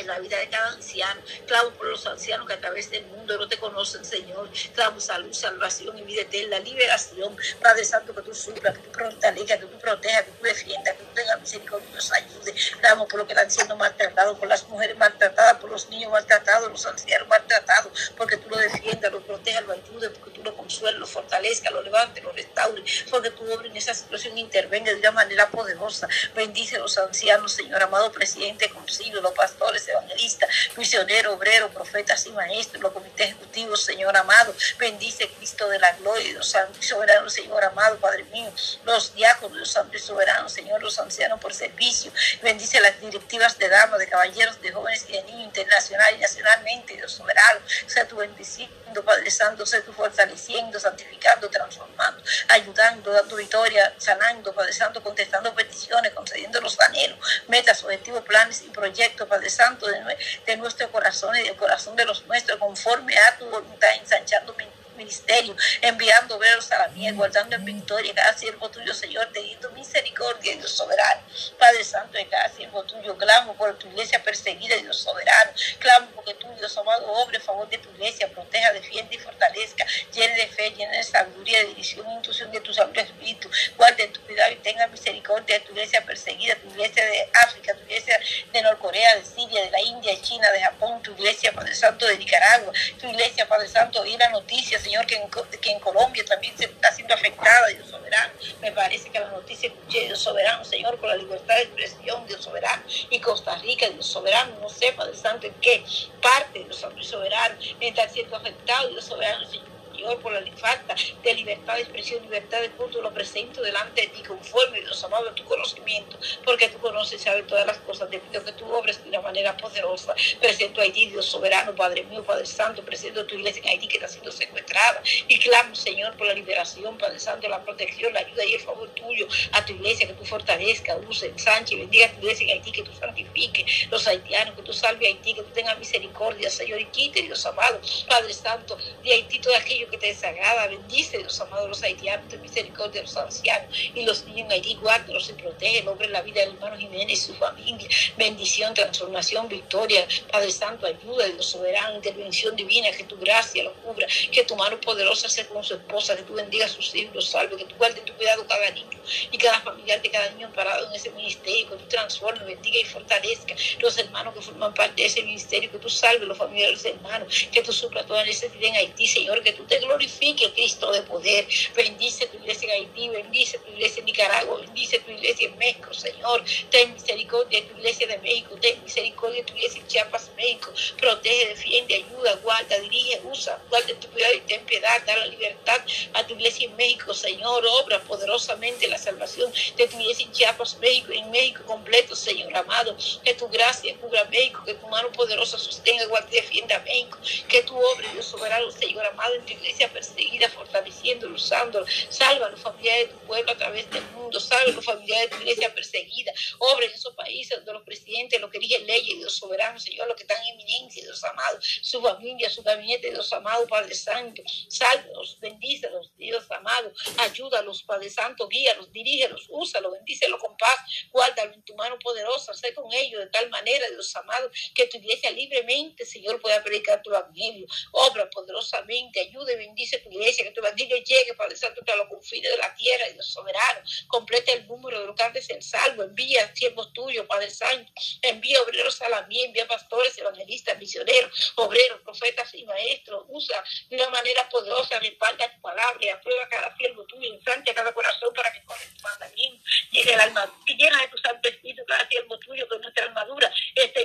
en 0.00 0.06
la 0.06 0.18
vida 0.18 0.38
de 0.38 0.48
cada 0.48 0.68
anciano. 0.70 1.20
Clamo 1.46 1.70
por 1.70 1.86
los 1.86 2.06
ancianos 2.06 2.46
que 2.46 2.54
a 2.54 2.60
través 2.60 2.90
del 2.90 3.06
mundo 3.06 3.36
no 3.36 3.48
te 3.48 3.58
conocen, 3.58 4.04
Señor. 4.04 4.48
Clamo 4.74 5.00
salud, 5.00 5.32
salvación 5.32 5.98
y 5.98 6.02
vida 6.02 6.22
eterna, 6.22 6.58
liberación. 6.58 7.36
Padre 7.62 7.84
Santo, 7.84 8.14
que 8.14 8.22
tú 8.22 8.34
suplas, 8.34 8.76
que 8.76 8.88
tú 8.88 8.98
fortalezcas, 8.98 9.58
que 9.58 9.66
tú 9.66 9.78
protejas, 9.78 10.24
que 10.24 10.30
tú 10.32 10.42
defiendas, 10.44 10.94
que 10.96 11.02
tú 11.02 11.14
tengas 11.14 11.40
misericordia 11.40 11.88
y 11.90 11.94
nos 11.94 12.12
ayude. 12.12 12.54
Clamo 12.80 13.08
por 13.08 13.20
lo 13.20 13.26
que 13.26 13.32
están 13.32 13.50
siendo 13.50 13.76
maltratados, 13.76 14.38
por 14.38 14.48
las 14.48 14.66
mujeres 14.68 14.96
maltratadas, 14.96 15.58
por 15.58 15.70
los 15.70 15.88
niños 15.88 16.10
maltratados, 16.10 16.70
los 16.70 16.86
ancianos 16.86 17.28
maltratados, 17.28 18.12
porque 18.16 18.36
tú 18.36 18.50
lo 18.50 18.56
defiendas, 18.56 19.12
lo 19.12 19.20
protejas, 19.22 19.64
lo 19.64 19.72
ayudes, 19.72 20.10
porque 20.10 20.30
tú 20.30 20.42
lo 20.42 20.56
consuelas, 20.56 21.00
lo 21.00 21.06
fortalezcas, 21.06 21.72
lo 21.72 21.82
levantes, 21.82 22.22
lo 22.22 22.32
restaures, 22.32 23.04
porque 23.10 23.30
tú 23.30 23.50
obra 23.52 23.66
en 23.66 23.76
esa 23.76 23.94
situación 23.94 24.36
intervenga 24.38 24.92
de 24.92 24.98
una 24.98 25.12
manera 25.12 25.48
poderosa. 25.48 26.08
Bendice 26.34 26.76
a 26.76 26.80
los 26.80 26.96
ancianos, 26.98 27.52
Señor 27.52 27.82
amado 27.82 28.12
presidente, 28.12 28.68
concilio, 28.70 29.20
los 29.20 29.32
pastores, 29.32 29.85
evangelista, 29.88 30.46
misionero, 30.76 31.34
obrero, 31.34 31.70
profetas 31.70 32.26
y 32.26 32.30
maestros, 32.30 32.82
los 32.82 32.92
comités 32.92 33.28
ejecutivos, 33.28 33.82
Señor 33.82 34.16
amado. 34.16 34.54
Bendice 34.78 35.28
Cristo 35.30 35.68
de 35.68 35.78
la 35.78 35.92
gloria, 35.94 36.28
Dios 36.32 36.48
santo 36.48 36.78
y 36.80 36.82
soberano, 36.82 37.28
Señor 37.30 37.64
amado, 37.64 37.98
Padre 37.98 38.24
mío. 38.24 38.50
Los 38.84 39.14
diáconos, 39.14 39.56
Dios 39.56 39.70
santo 39.70 39.96
y 39.96 40.00
soberano, 40.00 40.48
Señor, 40.48 40.82
los 40.82 40.98
ancianos 40.98 41.40
por 41.40 41.54
servicio. 41.54 42.12
Bendice 42.42 42.80
las 42.80 43.00
directivas 43.00 43.58
de 43.58 43.68
damas, 43.68 43.98
de 43.98 44.08
caballeros, 44.08 44.60
de 44.60 44.72
jóvenes 44.72 45.04
y 45.08 45.12
de 45.12 45.22
niños, 45.24 45.46
internacional 45.46 46.14
y 46.14 46.18
nacionalmente, 46.18 46.94
Dios 46.94 47.12
soberano. 47.12 47.60
Sea 47.86 48.06
tu 48.06 48.16
bendiciendo, 48.16 48.76
Padre 49.04 49.30
Santo, 49.30 49.66
sea 49.66 49.82
tu 49.82 49.92
fortaleciendo, 49.92 50.80
santificando, 50.80 51.50
transformando, 51.50 52.22
ayudando, 52.48 53.12
dando 53.12 53.36
victoria, 53.36 53.92
sanando, 53.98 54.52
Padre 54.54 54.72
Santo, 54.72 55.02
contestando 55.02 55.54
peticiones, 55.54 56.12
concediendo 56.12 56.60
los 56.60 56.78
anhelos, 56.80 57.18
metas, 57.48 57.82
objetivos, 57.82 58.22
planes 58.24 58.62
y 58.62 58.70
proyectos, 58.70 59.28
Padre 59.28 59.50
Santo 59.50 59.75
de, 59.84 60.56
nuestro 60.56 60.90
corazón 60.90 61.36
y 61.36 61.42
del 61.42 61.56
corazón 61.56 61.96
de 61.96 62.04
los 62.04 62.26
nuestros, 62.26 62.58
conforme 62.58 63.14
a 63.16 63.36
tu 63.38 63.46
voluntad, 63.46 63.88
ensanchando 64.00 64.54
ministerio, 64.96 65.54
enviando 65.80 66.38
veros 66.38 66.70
a 66.72 66.78
la 66.78 66.88
mía, 66.88 67.12
guardando 67.12 67.56
en 67.56 67.64
victoria 67.64 68.14
cada 68.14 68.36
siervo 68.36 68.68
tuyo, 68.70 68.92
Señor, 68.94 69.28
teniendo 69.32 69.70
misericordia, 69.72 70.56
Dios 70.56 70.70
soberano. 70.70 71.22
Padre 71.58 71.84
Santo, 71.84 72.18
de 72.18 72.26
cada 72.28 72.48
siervo 72.48 72.82
tuyo, 72.84 73.16
clamo 73.16 73.54
por 73.56 73.76
tu 73.78 73.88
iglesia 73.88 74.22
perseguida, 74.22 74.76
Dios 74.76 74.96
soberano. 74.98 75.52
Clamo 75.78 76.08
porque 76.14 76.34
tú, 76.34 76.48
Dios 76.58 76.76
amado, 76.78 77.10
obre 77.12 77.38
a 77.38 77.40
favor 77.40 77.68
de 77.68 77.78
tu 77.78 77.90
iglesia, 77.90 78.28
proteja, 78.28 78.72
defiende 78.72 79.14
y 79.14 79.18
fortalezca, 79.18 79.86
llene 80.12 80.34
de 80.34 80.46
fe, 80.48 80.70
llene 80.70 80.96
de 80.96 81.02
sabiduría, 81.02 81.58
de 81.60 81.66
dirección 81.66 82.06
e 82.08 82.14
intuición 82.14 82.50
de 82.50 82.60
tu 82.60 82.72
Santo 82.72 83.00
Espíritu. 83.00 83.50
Guarde 83.76 84.04
en 84.04 84.12
tu 84.12 84.20
cuidado 84.22 84.52
y 84.52 84.56
tenga 84.56 84.86
misericordia 84.88 85.58
de 85.58 85.64
tu 85.64 85.72
iglesia 85.72 86.04
perseguida, 86.04 86.54
tu 86.56 86.68
iglesia 86.68 87.04
de 87.04 87.28
África, 87.44 87.74
tu 87.74 87.82
iglesia 87.82 88.18
de 88.52 88.62
Norcorea, 88.62 89.16
de 89.16 89.24
Siria, 89.24 89.62
de 89.64 89.70
la 89.70 89.80
India, 89.80 90.12
de 90.12 90.20
China, 90.20 90.50
de 90.52 90.60
Japón, 90.60 91.02
tu 91.02 91.12
iglesia, 91.12 91.52
Padre 91.52 91.74
Santo, 91.74 92.06
de 92.06 92.18
Nicaragua, 92.18 92.72
tu 92.98 93.08
iglesia, 93.08 93.46
Padre 93.46 93.68
Santo, 93.68 94.04
y 94.04 94.16
la 94.16 94.28
noticia, 94.30 94.78
Señor, 94.86 95.04
que 95.04 95.16
en, 95.16 95.80
Colombia 95.80 96.24
también 96.24 96.56
se 96.56 96.66
está 96.66 96.92
siendo 96.92 97.12
afectada, 97.12 97.66
Dios 97.66 97.88
soberano. 97.90 98.32
Me 98.60 98.70
parece 98.70 99.10
que 99.10 99.18
la 99.18 99.26
noticia 99.30 99.68
escuché, 99.68 100.04
Dios 100.04 100.20
soberano, 100.20 100.64
Señor, 100.64 100.96
por 100.98 101.08
la 101.08 101.16
libertad 101.16 101.56
de 101.56 101.62
expresión, 101.62 102.24
Dios 102.28 102.44
soberano. 102.44 102.84
Y 103.10 103.18
Costa 103.18 103.56
Rica, 103.56 103.88
Dios 103.88 104.06
soberano, 104.06 104.60
no 104.60 104.68
sepa, 104.68 104.98
Padre 104.98 105.16
Santo, 105.16 105.48
en 105.48 105.54
qué 105.54 105.84
parte, 106.22 106.62
Dios 106.62 106.86
soberano, 107.00 107.56
está 107.80 108.08
siendo 108.08 108.36
afectado, 108.36 108.88
Dios 108.90 109.04
soberano, 109.04 109.44
Señor 109.50 109.75
Señor, 109.96 110.20
por 110.20 110.30
la 110.30 110.44
falta 110.56 110.94
de 111.22 111.34
libertad 111.34 111.74
de 111.76 111.80
expresión, 111.80 112.22
libertad 112.22 112.60
de 112.60 112.70
culto, 112.72 113.00
lo 113.00 113.14
presento 113.14 113.62
delante 113.62 114.02
de 114.02 114.08
ti 114.08 114.22
conforme, 114.22 114.80
Dios 114.82 115.02
amado, 115.04 115.30
a 115.30 115.34
tu 115.34 115.42
conocimiento, 115.44 116.18
porque 116.44 116.68
tú 116.68 116.78
conoces 116.78 117.18
y 117.18 117.24
sabes 117.24 117.46
todas 117.46 117.66
las 117.66 117.78
cosas. 117.78 118.10
Te 118.10 118.18
pido 118.18 118.44
que 118.44 118.52
tú 118.52 118.66
obres 118.74 119.02
de 119.02 119.08
una 119.08 119.22
manera 119.22 119.56
poderosa. 119.56 120.14
Presento 120.38 120.80
a 120.80 120.84
Haití, 120.84 121.06
Dios 121.06 121.24
soberano, 121.24 121.74
Padre 121.74 122.02
mío, 122.04 122.22
Padre 122.24 122.44
Santo, 122.44 122.82
presento 122.82 123.22
a 123.22 123.26
tu 123.26 123.36
iglesia 123.36 123.62
en 123.62 123.70
Haití 123.70 123.88
que 123.88 123.96
está 123.96 124.08
siendo 124.08 124.30
secuestrada 124.30 125.02
y 125.28 125.38
clamo, 125.38 125.74
Señor, 125.74 126.14
por 126.18 126.26
la 126.26 126.34
liberación, 126.34 126.98
Padre 126.98 127.18
Santo, 127.18 127.48
la 127.48 127.64
protección, 127.64 128.12
la 128.12 128.20
ayuda 128.20 128.44
y 128.44 128.52
el 128.52 128.60
favor 128.60 128.90
tuyo 128.90 129.26
a 129.52 129.64
tu 129.64 129.72
iglesia, 129.72 130.06
que 130.06 130.12
tú 130.12 130.26
fortalezca, 130.26 130.96
use, 131.08 131.28
ensanche, 131.28 131.74
bendiga 131.74 132.06
a 132.06 132.10
tu 132.10 132.18
iglesia 132.18 132.44
en 132.44 132.58
Haití, 132.58 132.70
que 132.70 132.82
tú 132.82 132.92
santifique, 132.92 133.64
los 133.90 134.06
haitianos, 134.06 134.54
que 134.56 134.62
tú 134.62 134.74
salve 134.74 135.06
a 135.06 135.08
Haití, 135.08 135.32
que 135.32 135.42
tú 135.42 135.50
tengas 135.54 135.78
misericordia, 135.78 136.50
Señor, 136.50 136.80
y 136.82 136.86
quite, 136.86 137.22
Dios 137.22 137.46
amado, 137.46 137.80
Padre 138.06 138.34
Santo, 138.34 138.76
de 139.02 139.12
Haití 139.12 139.38
todo 139.38 139.56
aquello 139.56 139.85
que 139.90 139.98
te 139.98 140.06
desagrada, 140.06 140.66
bendice, 140.66 141.18
Dios 141.18 141.40
amado, 141.40 141.68
los 141.68 141.82
haitianos, 141.82 142.28
ten 142.28 142.40
misericordia 142.42 143.00
de 143.00 143.06
los 143.06 143.16
ancianos 143.16 143.76
y 143.94 144.02
los 144.02 144.24
niños 144.24 144.46
en 144.46 144.52
Haití, 144.52 144.74
guárdalos 144.74 145.28
y 145.30 145.32
protege, 145.34 145.82
logre 145.82 146.08
la 146.08 146.22
vida 146.22 146.40
del 146.40 146.54
hermano 146.54 146.76
Jiménez 146.76 147.18
y 147.18 147.26
su 147.26 147.34
familia, 147.34 147.88
bendición, 148.16 148.74
transformación, 148.74 149.48
victoria, 149.48 150.06
Padre 150.30 150.50
Santo, 150.50 150.86
ayuda, 150.86 151.26
Dios 151.26 151.46
soberano, 151.46 151.96
intervención 151.96 152.54
divina, 152.56 152.90
que 152.90 153.04
tu 153.04 153.16
gracia 153.18 153.64
lo 153.64 153.72
cubra, 153.74 154.06
que 154.30 154.44
tu 154.44 154.56
mano 154.56 154.80
poderosa 154.80 155.28
sea 155.28 155.46
con 155.48 155.62
su 155.64 155.74
esposa, 155.74 156.16
que 156.16 156.22
tú 156.22 156.34
bendigas 156.34 156.70
a 156.70 156.74
sus 156.74 156.94
hijos, 156.94 157.14
los 157.14 157.28
salve, 157.28 157.56
que 157.56 157.64
tú 157.64 157.74
guardes 157.76 158.04
tu 158.04 158.12
cuidado 158.14 158.46
cada 158.46 158.70
niño 158.70 158.98
y 159.30 159.38
cada 159.38 159.60
familiar 159.60 160.02
de 160.02 160.10
cada 160.10 160.30
niño 160.30 160.52
parado 160.54 160.86
en 160.86 160.94
ese 160.94 161.10
ministerio, 161.10 161.68
que 161.70 161.76
tú 161.76 161.84
transformes, 161.88 162.46
bendiga 162.46 162.80
y 162.80 162.84
fortalezca 162.84 163.54
los 163.80 163.96
hermanos 163.98 164.34
que 164.34 164.40
forman 164.40 164.74
parte 164.74 165.02
de 165.02 165.06
ese 165.06 165.22
ministerio, 165.22 165.70
que 165.70 165.78
tú 165.78 165.88
salves 165.88 166.26
los 166.26 166.36
familiares 166.36 166.84
hermanos, 166.84 167.48
que 167.52 167.62
tú 167.62 167.72
supla 167.72 168.04
toda 168.04 168.24
necesidad 168.24 168.62
en 168.62 168.74
Haití, 168.76 169.06
Señor, 169.06 169.42
que 169.42 169.52
tú 169.52 169.64
te 169.64 169.75
glorifiques, 169.80 170.50
Cristo 170.52 170.90
de 170.92 171.02
poder. 171.02 171.46
Bendice 171.74 172.26
tu 172.26 172.36
iglesia 172.38 172.74
en 172.74 172.82
Haití, 172.82 173.08
bendice 173.08 173.58
tu 173.58 173.70
iglesia 173.70 174.00
en 174.00 174.06
Nicaragua, 174.06 174.58
bendice 174.60 174.98
tu 175.00 175.10
iglesia 175.10 175.48
en 175.48 175.58
México, 175.58 175.92
Señor. 175.92 176.44
Ten 176.70 176.92
misericordia 176.92 177.60
de 177.60 177.66
tu 177.66 177.76
iglesia 177.78 178.06
de 178.06 178.18
México, 178.18 178.56
ten 178.60 178.82
misericordia 178.82 179.42
de 179.42 179.44
tu 179.44 179.54
iglesia 179.54 179.80
en 179.80 179.86
Chiapas, 179.86 180.30
México. 180.36 180.72
Protege, 180.98 181.48
defiende, 181.48 181.94
ayuda, 181.94 182.34
guarda, 182.36 182.78
dirige, 182.80 183.20
usa, 183.24 183.60
guarda 183.68 183.94
tu 184.00 184.08
cuidado 184.08 184.34
y 184.34 184.40
ten 184.40 184.64
piedad, 184.64 185.02
da 185.06 185.16
la 185.16 185.26
libertad 185.26 185.80
a 186.14 186.26
tu 186.26 186.34
iglesia 186.34 186.66
en 186.66 186.76
México, 186.76 187.12
Señor. 187.14 187.64
Obra 187.82 188.00
poderosamente 188.02 188.88
la 188.88 188.98
salvación 188.98 189.52
de 189.76 189.88
tu 189.88 190.00
iglesia 190.00 190.26
en 190.26 190.32
Chiapas, 190.32 190.78
México, 190.78 191.12
en 191.12 191.30
México 191.30 191.62
completo, 191.66 192.16
Señor 192.16 192.56
amado. 192.56 192.96
Que 193.24 193.34
tu 193.34 193.48
gracia 193.48 193.94
cubra 193.96 194.24
México, 194.26 194.62
que 194.64 194.74
tu 194.74 194.86
mano 194.86 195.10
poderosa 195.12 195.58
sostenga, 195.58 196.06
guarde, 196.06 196.36
defienda 196.36 196.76
a 196.76 196.80
México. 196.80 197.18
Que 197.48 197.62
tu 197.62 197.76
obra, 197.76 198.10
Dios 198.12 198.26
soberano, 198.26 198.70
Señor 198.70 199.04
amado, 199.06 199.34
en 199.34 199.44
tu 199.44 199.52
iglesia 199.52 199.65
perseguida, 199.92 200.48
fortaleciendo, 200.50 201.28
usándolo. 201.28 201.86
Salva 202.08 202.46
a 202.46 202.50
los 202.50 202.60
familiares 202.60 203.08
de 203.08 203.14
tu 203.14 203.26
pueblo 203.26 203.52
a 203.52 203.56
través 203.56 203.90
del 203.90 204.02
mundo. 204.12 204.38
Salva 204.40 204.72
a 204.72 204.74
los 204.74 204.84
familiares 204.84 205.30
de 205.30 205.36
tu 205.36 205.42
iglesia 205.42 205.74
perseguida. 205.74 206.32
Obra 206.58 206.86
en 206.86 206.92
esos 206.92 207.14
países 207.14 207.56
donde 207.58 207.72
los 207.72 207.82
presidentes, 207.82 208.40
los 208.40 208.50
que 208.50 208.58
dirigen 208.58 208.86
leyes, 208.86 209.18
Dios 209.18 209.36
soberano, 209.36 209.78
Señor, 209.78 210.06
los 210.06 210.16
que 210.16 210.22
están 210.22 210.42
en 210.44 210.54
eminencia, 210.54 211.02
Dios 211.02 211.22
amado, 211.24 211.58
su 211.60 212.00
familia, 212.00 212.50
su 212.50 212.62
gabinete, 212.62 213.10
Dios 213.10 213.32
amado, 213.32 213.66
Padre 213.66 213.94
Santo. 213.94 214.42
Sálvalos, 214.68 215.38
bendícelos, 215.40 216.12
Dios 216.16 216.50
amado. 216.50 216.92
Ayúdalos, 217.18 217.82
Padre 217.82 218.10
Santo, 218.10 218.48
guíalos, 218.48 218.90
dirígelos, 218.92 219.46
úsalos, 219.48 219.92
bendícelos 219.92 220.40
con 220.40 220.56
paz. 220.56 220.76
Guárdalo 221.10 221.52
en 221.54 221.62
tu 221.62 221.74
mano 221.74 221.98
poderosa, 221.98 222.54
sé 222.54 222.74
con 222.74 222.92
ellos 222.92 223.20
de 223.20 223.26
tal 223.28 223.48
manera, 223.50 223.88
Dios 223.90 224.14
amado, 224.16 224.50
que 224.74 224.86
tu 224.86 224.98
iglesia 224.98 225.30
libremente, 225.30 226.04
Señor, 226.04 226.40
pueda 226.40 226.62
predicar 226.62 227.02
tu 227.02 227.10
evangelio. 227.10 227.66
Obra 227.92 228.28
poderosamente, 228.30 229.20
ayude 229.20 229.55
y 229.56 229.66
bendice 229.66 229.98
tu 229.98 230.10
iglesia, 230.10 230.44
que 230.44 230.50
tu 230.50 230.60
evangelio 230.60 230.96
llegue, 230.98 231.34
Padre 231.34 231.56
Santo, 231.56 231.82
a 231.86 231.96
los 231.96 232.08
confines 232.08 232.50
de 232.50 232.58
la 232.58 232.74
tierra, 232.74 233.08
Dios 233.12 233.26
soberano. 233.26 233.80
Completa 234.08 234.52
el 234.52 234.66
número 234.66 235.00
de 235.00 235.06
los 235.06 235.16
que 235.16 235.22
antes 235.22 235.48
en 235.50 235.62
salvo. 235.62 236.02
Envía 236.02 236.54
siervos 236.54 236.92
tuyos, 236.92 237.26
Padre 237.26 237.50
Santo. 237.50 237.92
Envía 238.22 238.60
obreros 238.62 239.00
a 239.02 239.08
la 239.08 239.22
mía, 239.22 239.46
envía 239.46 239.66
pastores, 239.66 240.16
evangelistas, 240.18 240.78
misioneros, 240.78 241.52
obreros, 241.56 242.00
profetas 242.02 242.54
y 242.54 242.64
maestros. 242.64 243.24
Usa 243.28 243.62
de 243.88 243.96
una 243.96 244.10
manera 244.10 244.48
poderosa, 244.48 244.98
respalda 244.98 245.52
tu 245.52 245.60
palabra 245.60 245.98
y 246.00 246.08
aprueba 246.08 246.48
cada 246.48 246.76
siervo 246.76 247.04
tuyo, 247.06 247.32
infante 247.32 247.70
a 247.70 247.74
cada 247.74 247.92
corazón 247.92 248.32
para 248.34 248.52
que 248.52 248.62
corre 248.64 248.86
tu 248.96 249.02
mandamiento. 249.02 249.64
Llegue 249.90 250.14
el 250.14 250.20
alma, 250.20 250.54
que 250.66 250.74
llena 250.74 251.00
de 251.00 251.08
tu 251.08 251.18
santo 251.18 251.48
espíritu 251.48 251.84
cada 251.86 252.08
siervo 252.08 252.38
tuyo, 252.38 252.68
que 252.68 252.78
nuestra 252.78 253.04
armadura 253.06 253.52
esté 253.74 253.95